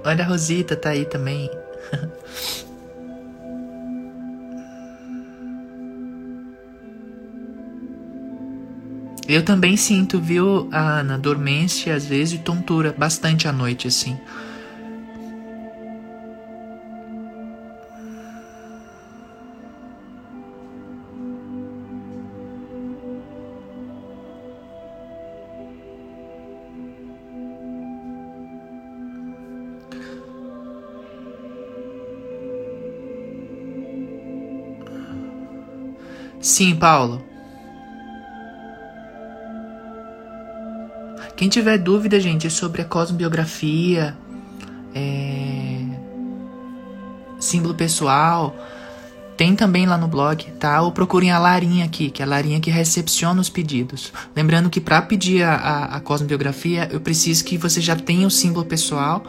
[0.06, 1.50] Olha a Rosita, tá aí também.
[9.28, 14.16] Eu também sinto, viu, Ana, dormência às vezes e tontura bastante à noite, assim.
[36.52, 37.24] Sim, Paulo.
[41.38, 44.18] Quem tiver dúvida, gente, sobre a cosmobiografia,
[44.94, 45.82] é...
[47.40, 48.54] símbolo pessoal,
[49.38, 50.82] tem também lá no blog, tá?
[50.82, 54.12] Ou procurem a Larinha aqui, que é a Larinha que recepciona os pedidos.
[54.36, 58.32] Lembrando que para pedir a, a, a cosmobiografia, eu preciso que você já tenha o
[58.32, 59.24] símbolo pessoal,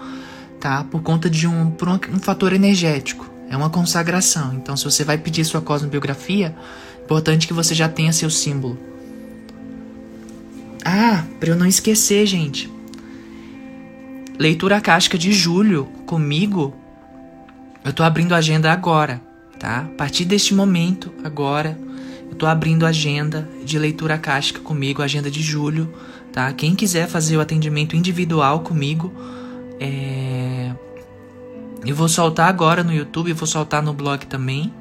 [0.59, 0.83] tá?
[0.91, 3.31] Por conta de um, por um, um fator energético.
[3.49, 4.55] É uma consagração.
[4.55, 6.57] Então, se você vai pedir sua cosmobiografia,
[7.05, 8.79] Importante que você já tenha seu símbolo.
[10.85, 12.71] Ah, para eu não esquecer, gente.
[14.39, 16.75] Leitura casca de julho comigo.
[17.85, 19.21] Eu tô abrindo a agenda agora,
[19.59, 19.81] tá?
[19.81, 21.79] A partir deste momento, agora,
[22.31, 25.93] eu tô abrindo a agenda de leitura casca comigo, agenda de julho,
[26.33, 26.53] tá?
[26.53, 29.13] Quem quiser fazer o atendimento individual comigo,
[29.79, 30.73] é...
[31.85, 34.73] eu vou soltar agora no YouTube, vou soltar no blog também,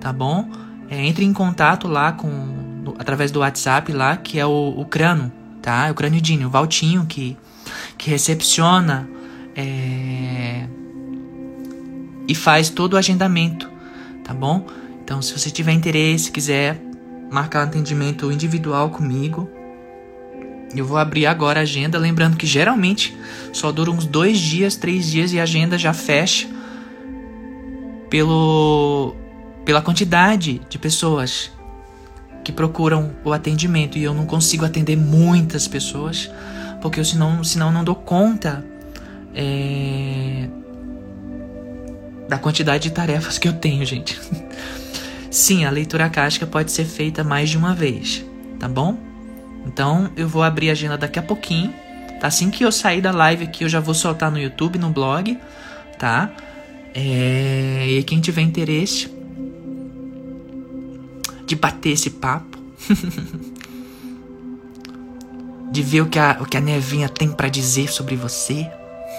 [0.00, 0.50] tá bom?
[0.90, 2.58] É, entre em contato lá com
[2.98, 5.30] através do WhatsApp lá, que é o, o Crano,
[5.62, 5.86] tá?
[5.86, 7.36] É o Cranidinho, o Valtinho que,
[7.96, 9.08] que recepciona
[9.54, 10.66] é,
[12.26, 13.70] e faz todo o agendamento,
[14.24, 14.66] tá bom?
[15.04, 16.80] Então, se você tiver interesse, quiser
[17.30, 19.48] marcar um atendimento individual comigo,
[20.74, 23.16] eu vou abrir agora a agenda, lembrando que geralmente
[23.52, 26.48] só dura uns dois dias, três dias e a agenda já fecha
[28.08, 29.14] pelo
[29.64, 31.50] pela quantidade de pessoas
[32.42, 36.30] que procuram o atendimento e eu não consigo atender muitas pessoas
[36.80, 38.64] porque eu senão, senão não dou conta
[39.34, 40.48] é,
[42.28, 44.18] da quantidade de tarefas que eu tenho, gente.
[45.30, 48.24] Sim, a leitura casca pode ser feita mais de uma vez,
[48.58, 48.98] tá bom?
[49.66, 51.72] Então eu vou abrir a agenda daqui a pouquinho.
[52.20, 52.26] Tá?
[52.26, 55.38] Assim que eu sair da live aqui, eu já vou soltar no YouTube, no blog,
[55.98, 56.30] tá?
[56.94, 59.10] É, e quem tiver interesse,
[61.50, 62.56] de bater esse papo,
[65.72, 68.70] de ver o que a, o que a Nevinha tem para dizer sobre você.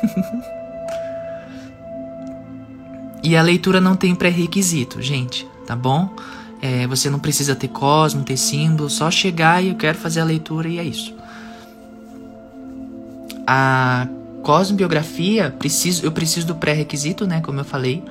[3.22, 6.16] e a leitura não tem pré-requisito, gente, tá bom?
[6.62, 10.24] É, você não precisa ter cosmo, ter símbolo, só chegar e eu quero fazer a
[10.24, 11.14] leitura e é isso.
[13.46, 14.08] A
[14.42, 18.02] cosmobiografia, preciso, eu preciso do pré-requisito, né, como eu falei,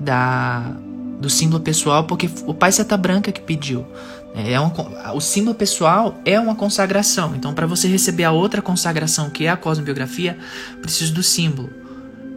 [0.00, 0.74] da
[1.20, 3.86] do símbolo pessoal, porque o pai seta branca que pediu.
[4.34, 4.70] É um,
[5.14, 7.34] o símbolo pessoal é uma consagração.
[7.34, 10.38] Então, para você receber a outra consagração, que é a cosmobiografia,
[10.80, 11.70] preciso do símbolo,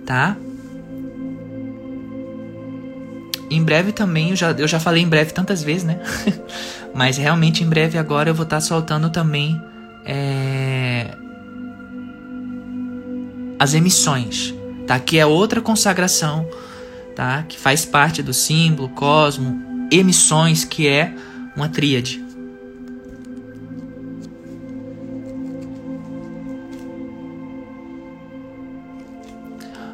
[0.05, 0.35] tá?
[3.51, 5.99] Em breve também, eu já, eu já falei em breve tantas vezes, né?
[6.95, 9.61] Mas realmente em breve agora eu vou estar tá soltando também
[10.05, 11.13] é,
[13.59, 14.55] as emissões,
[14.87, 14.97] tá?
[14.99, 16.47] Que é outra consagração
[17.21, 17.43] tá?
[17.47, 21.13] que faz parte do símbolo, cosmo, emissões, que é
[21.55, 22.19] uma tríade.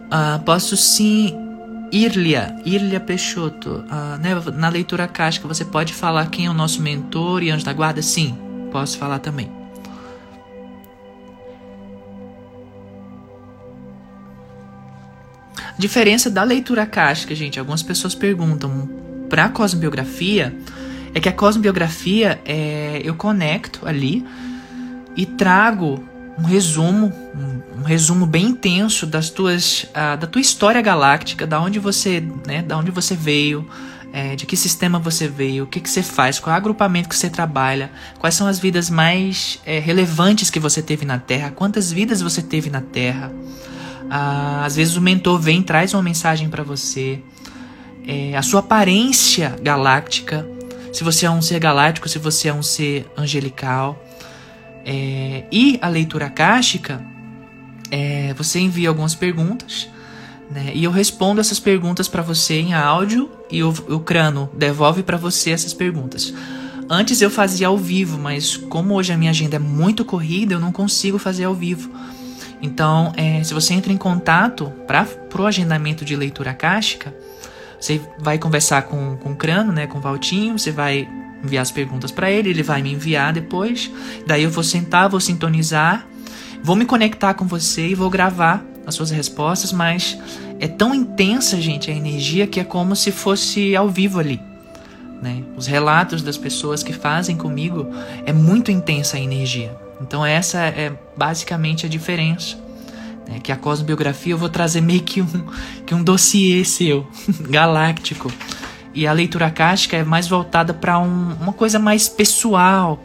[0.07, 1.37] Uh, posso sim,
[1.91, 3.83] Irlia, Irlia Peixoto.
[3.91, 7.65] Uh, né, na leitura casca você pode falar quem é o nosso mentor e anjo
[7.65, 8.01] da guarda?
[8.01, 8.37] Sim,
[8.71, 9.56] posso falar também.
[15.77, 18.89] Diferença da leitura cástica, gente, algumas pessoas perguntam
[19.29, 20.55] para a cosmobiografia,
[21.13, 24.25] é que a cosmobiografia é, eu conecto ali
[25.15, 26.03] e trago
[26.37, 31.59] um resumo, um, um resumo bem intenso das tuas, uh, da tua história galáctica, da
[31.59, 33.67] onde você, né, da onde você veio,
[34.13, 37.09] é, de que sistema você veio, o que, que você faz, qual é o agrupamento
[37.09, 41.51] que você trabalha, quais são as vidas mais é, relevantes que você teve na Terra,
[41.51, 43.31] quantas vidas você teve na Terra.
[44.09, 47.19] Ah, às vezes o mentor vem traz uma mensagem para você.
[48.05, 50.47] É, a sua aparência galáctica,
[50.93, 54.01] se você é um ser galáctico, se você é um ser angelical.
[54.85, 57.03] É, e a leitura akáshica,
[57.91, 59.89] é, você envia algumas perguntas,
[60.49, 60.71] Né?
[60.73, 65.17] E eu respondo essas perguntas para você em áudio e o, o Crano devolve para
[65.17, 66.33] você essas perguntas.
[66.89, 70.59] Antes eu fazia ao vivo, mas como hoje a minha agenda é muito corrida, eu
[70.59, 71.91] não consigo fazer ao vivo.
[72.61, 75.05] Então, é, se você entra em contato para
[75.39, 77.13] o agendamento de leitura cástica,
[77.79, 81.07] você vai conversar com, com o Crano, né, com o Valtinho, você vai
[81.43, 83.91] enviar as perguntas para ele, ele vai me enviar depois.
[84.25, 86.07] Daí eu vou sentar, vou sintonizar,
[86.63, 90.17] vou me conectar com você e vou gravar as suas respostas, mas
[90.59, 94.41] é tão intensa, gente, a energia que é como se fosse ao vivo ali.
[95.21, 95.43] Né?
[95.55, 97.87] Os relatos das pessoas que fazem comigo
[98.25, 99.86] é muito intensa a energia.
[100.01, 102.57] Então essa é basicamente a diferença.
[103.27, 103.39] Né?
[103.39, 105.45] Que a cosmobiografia eu vou trazer meio que um,
[105.85, 107.07] que um dossiê seu,
[107.49, 108.31] galáctico.
[108.93, 113.03] E a leitura cástica é mais voltada para um, uma coisa mais pessoal,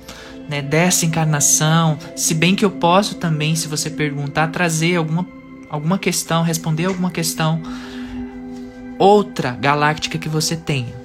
[0.49, 1.99] né, dessa encarnação.
[2.17, 5.27] Se bem que eu posso também, se você perguntar, trazer alguma
[5.69, 7.63] alguma questão, responder alguma questão
[8.99, 11.02] outra galáctica que você tenha.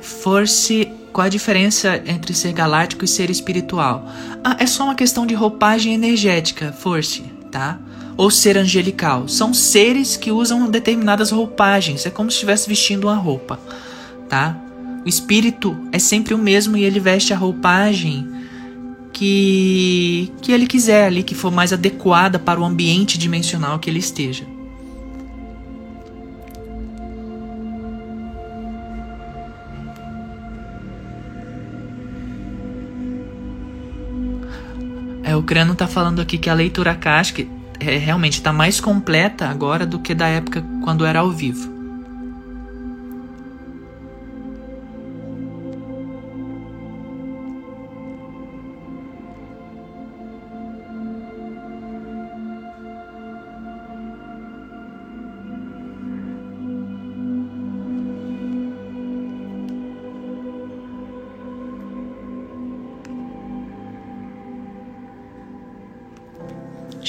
[0.00, 4.06] Force, qual a diferença entre ser galáctico e ser espiritual?
[4.42, 7.78] Ah, é só uma questão de roupagem energética, Force, tá?
[8.20, 9.26] ou ser angelical.
[9.28, 12.04] São seres que usam determinadas roupagens.
[12.04, 13.58] É como se estivesse vestindo uma roupa,
[14.28, 14.60] tá?
[15.06, 18.28] O espírito é sempre o mesmo e ele veste a roupagem
[19.10, 23.98] que que ele quiser ali, que for mais adequada para o ambiente dimensional que ele
[23.98, 24.44] esteja.
[35.30, 37.46] É, o Crano tá falando aqui que a leitura cástica
[37.78, 41.79] é, realmente está mais completa agora do que da época quando era ao vivo.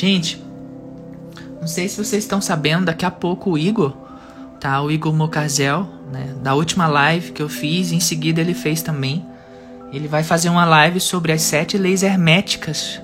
[0.02, 0.43] Gente,
[1.60, 3.95] não sei se vocês estão sabendo, daqui a pouco o Igor,
[4.60, 4.82] tá?
[4.82, 6.34] O Igor Mocazel, né?
[6.41, 9.24] Da última live que eu fiz, em seguida ele fez também.
[9.93, 12.99] Ele vai fazer uma live sobre as sete leis herméticas,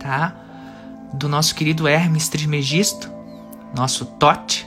[0.00, 0.34] tá?
[1.12, 3.12] Do nosso querido Hermes Trismegisto,
[3.76, 4.66] nosso Tote,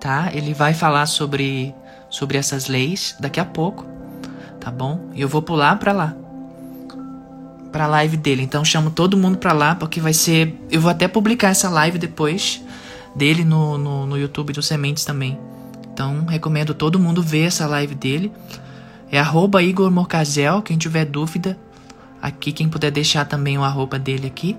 [0.00, 0.28] tá?
[0.34, 1.72] Ele vai falar sobre,
[2.10, 3.86] sobre essas leis daqui a pouco,
[4.60, 5.10] tá bom?
[5.14, 6.16] E eu vou pular para lá
[7.74, 8.40] pra live dele.
[8.40, 10.56] Então chamo todo mundo pra lá, porque vai ser.
[10.70, 12.62] Eu vou até publicar essa live depois
[13.16, 15.36] dele no, no, no YouTube do Sementes também.
[15.92, 18.30] Então recomendo todo mundo ver essa live dele.
[19.10, 21.58] É arroba Igor Morcazel, quem tiver dúvida.
[22.22, 24.56] Aqui, quem puder deixar também o arroba dele aqui.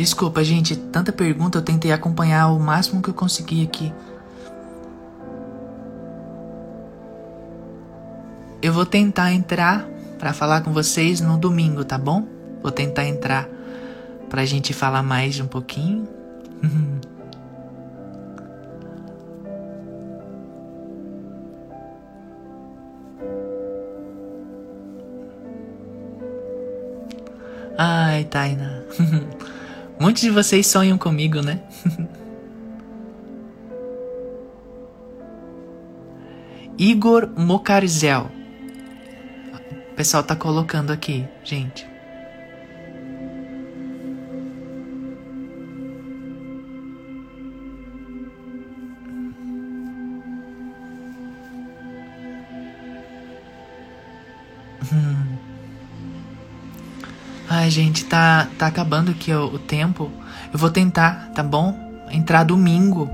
[0.00, 3.92] Desculpa, gente, tanta pergunta, eu tentei acompanhar o máximo que eu consegui aqui.
[8.62, 9.86] Eu vou tentar entrar
[10.18, 12.26] para falar com vocês no domingo, tá bom?
[12.62, 13.46] Vou tentar entrar
[14.30, 16.08] pra gente falar mais um pouquinho.
[27.76, 28.82] Ai, Taina.
[30.00, 31.60] Muitos de vocês sonham comigo, né?
[36.78, 38.30] Igor Mocarzel.
[39.92, 41.89] O pessoal tá colocando aqui, gente.
[57.70, 60.10] Gente, tá, tá acabando aqui o, o tempo.
[60.52, 61.78] Eu vou tentar, tá bom?
[62.10, 63.08] Entrar domingo,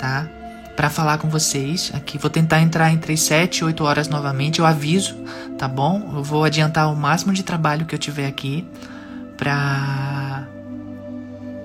[0.00, 0.26] tá?
[0.74, 2.18] Para falar com vocês aqui.
[2.18, 4.58] Vou tentar entrar entre 7 e 8 horas novamente.
[4.58, 5.14] Eu aviso,
[5.56, 6.10] tá bom?
[6.16, 8.66] Eu vou adiantar o máximo de trabalho que eu tiver aqui
[9.36, 10.42] pra.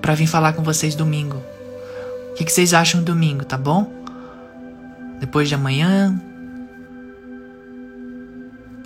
[0.00, 1.42] pra vir falar com vocês domingo.
[2.30, 3.92] O que, que vocês acham domingo, tá bom?
[5.18, 6.16] Depois de amanhã,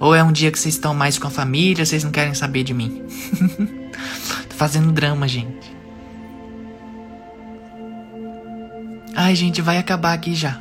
[0.01, 2.65] ou é um dia que vocês estão mais com a família, vocês não querem saber
[2.65, 3.03] de mim?
[4.49, 5.75] Tô fazendo drama, gente.
[9.15, 10.61] Ai, gente, vai acabar aqui já.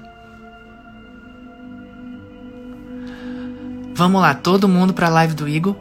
[3.95, 5.75] Vamos lá, todo mundo pra live do Igor,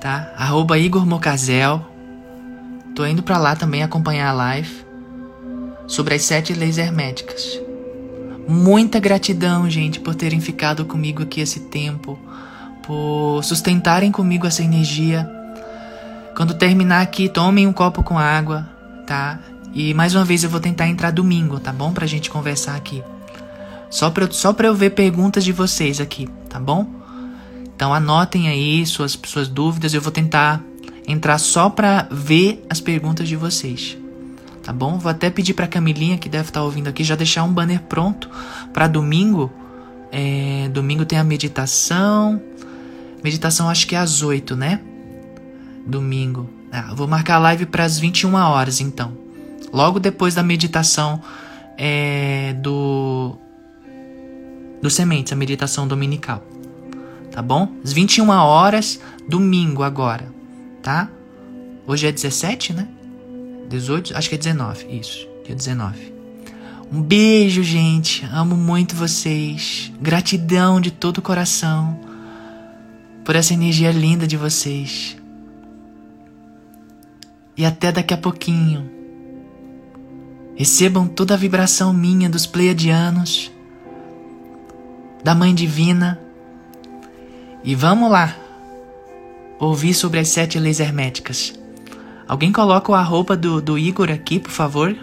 [0.00, 0.32] tá?
[0.36, 1.84] Arroba Igor Mocazel.
[2.94, 4.84] Tô indo para lá também acompanhar a live
[5.86, 7.60] sobre as sete leis herméticas.
[8.46, 12.18] Muita gratidão, gente, por terem ficado comigo aqui esse tempo,
[12.92, 15.28] por sustentarem comigo essa energia.
[16.36, 18.68] Quando terminar aqui, tomem um copo com água,
[19.06, 19.38] tá?
[19.72, 21.92] E mais uma vez eu vou tentar entrar domingo, tá bom?
[21.92, 23.02] Pra gente conversar aqui.
[23.88, 26.86] Só pra, só pra eu ver perguntas de vocês aqui, tá bom?
[27.74, 30.62] Então anotem aí suas, suas dúvidas, eu vou tentar
[31.08, 33.96] entrar só pra ver as perguntas de vocês
[34.62, 34.96] tá bom?
[34.96, 37.80] Vou até pedir para Camilinha que deve estar tá ouvindo aqui já deixar um banner
[37.80, 38.30] pronto
[38.72, 39.50] para domingo.
[40.12, 42.40] É, domingo tem a meditação.
[43.22, 44.80] Meditação acho que é às 8, né?
[45.86, 46.48] Domingo.
[46.70, 49.12] Ah, vou marcar a live para as 21 horas então.
[49.72, 51.22] Logo depois da meditação
[51.78, 53.36] é, do
[54.80, 56.42] do sementes, a meditação dominical.
[57.30, 57.68] Tá bom?
[57.84, 60.28] Às 21 horas, domingo agora,
[60.82, 61.08] tá?
[61.86, 62.88] Hoje é 17, né?
[63.68, 66.12] 18, acho que é 19, isso, dia 19.
[66.92, 68.28] Um beijo, gente.
[68.30, 69.90] Amo muito vocês.
[69.98, 72.11] Gratidão de todo o coração
[73.24, 75.16] por essa energia linda de vocês.
[77.56, 78.90] E até daqui a pouquinho.
[80.54, 83.50] Recebam toda a vibração minha dos pleiadianos,
[85.24, 86.20] da Mãe Divina.
[87.64, 88.36] E vamos lá
[89.58, 91.54] ouvir sobre as sete leis herméticas.
[92.26, 94.96] Alguém coloca o arroba do, do Igor aqui, por favor?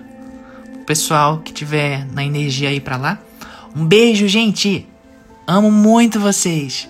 [0.81, 3.19] O pessoal que tiver na energia aí pra lá.
[3.75, 4.87] Um beijo, gente!
[5.47, 6.89] Amo muito vocês!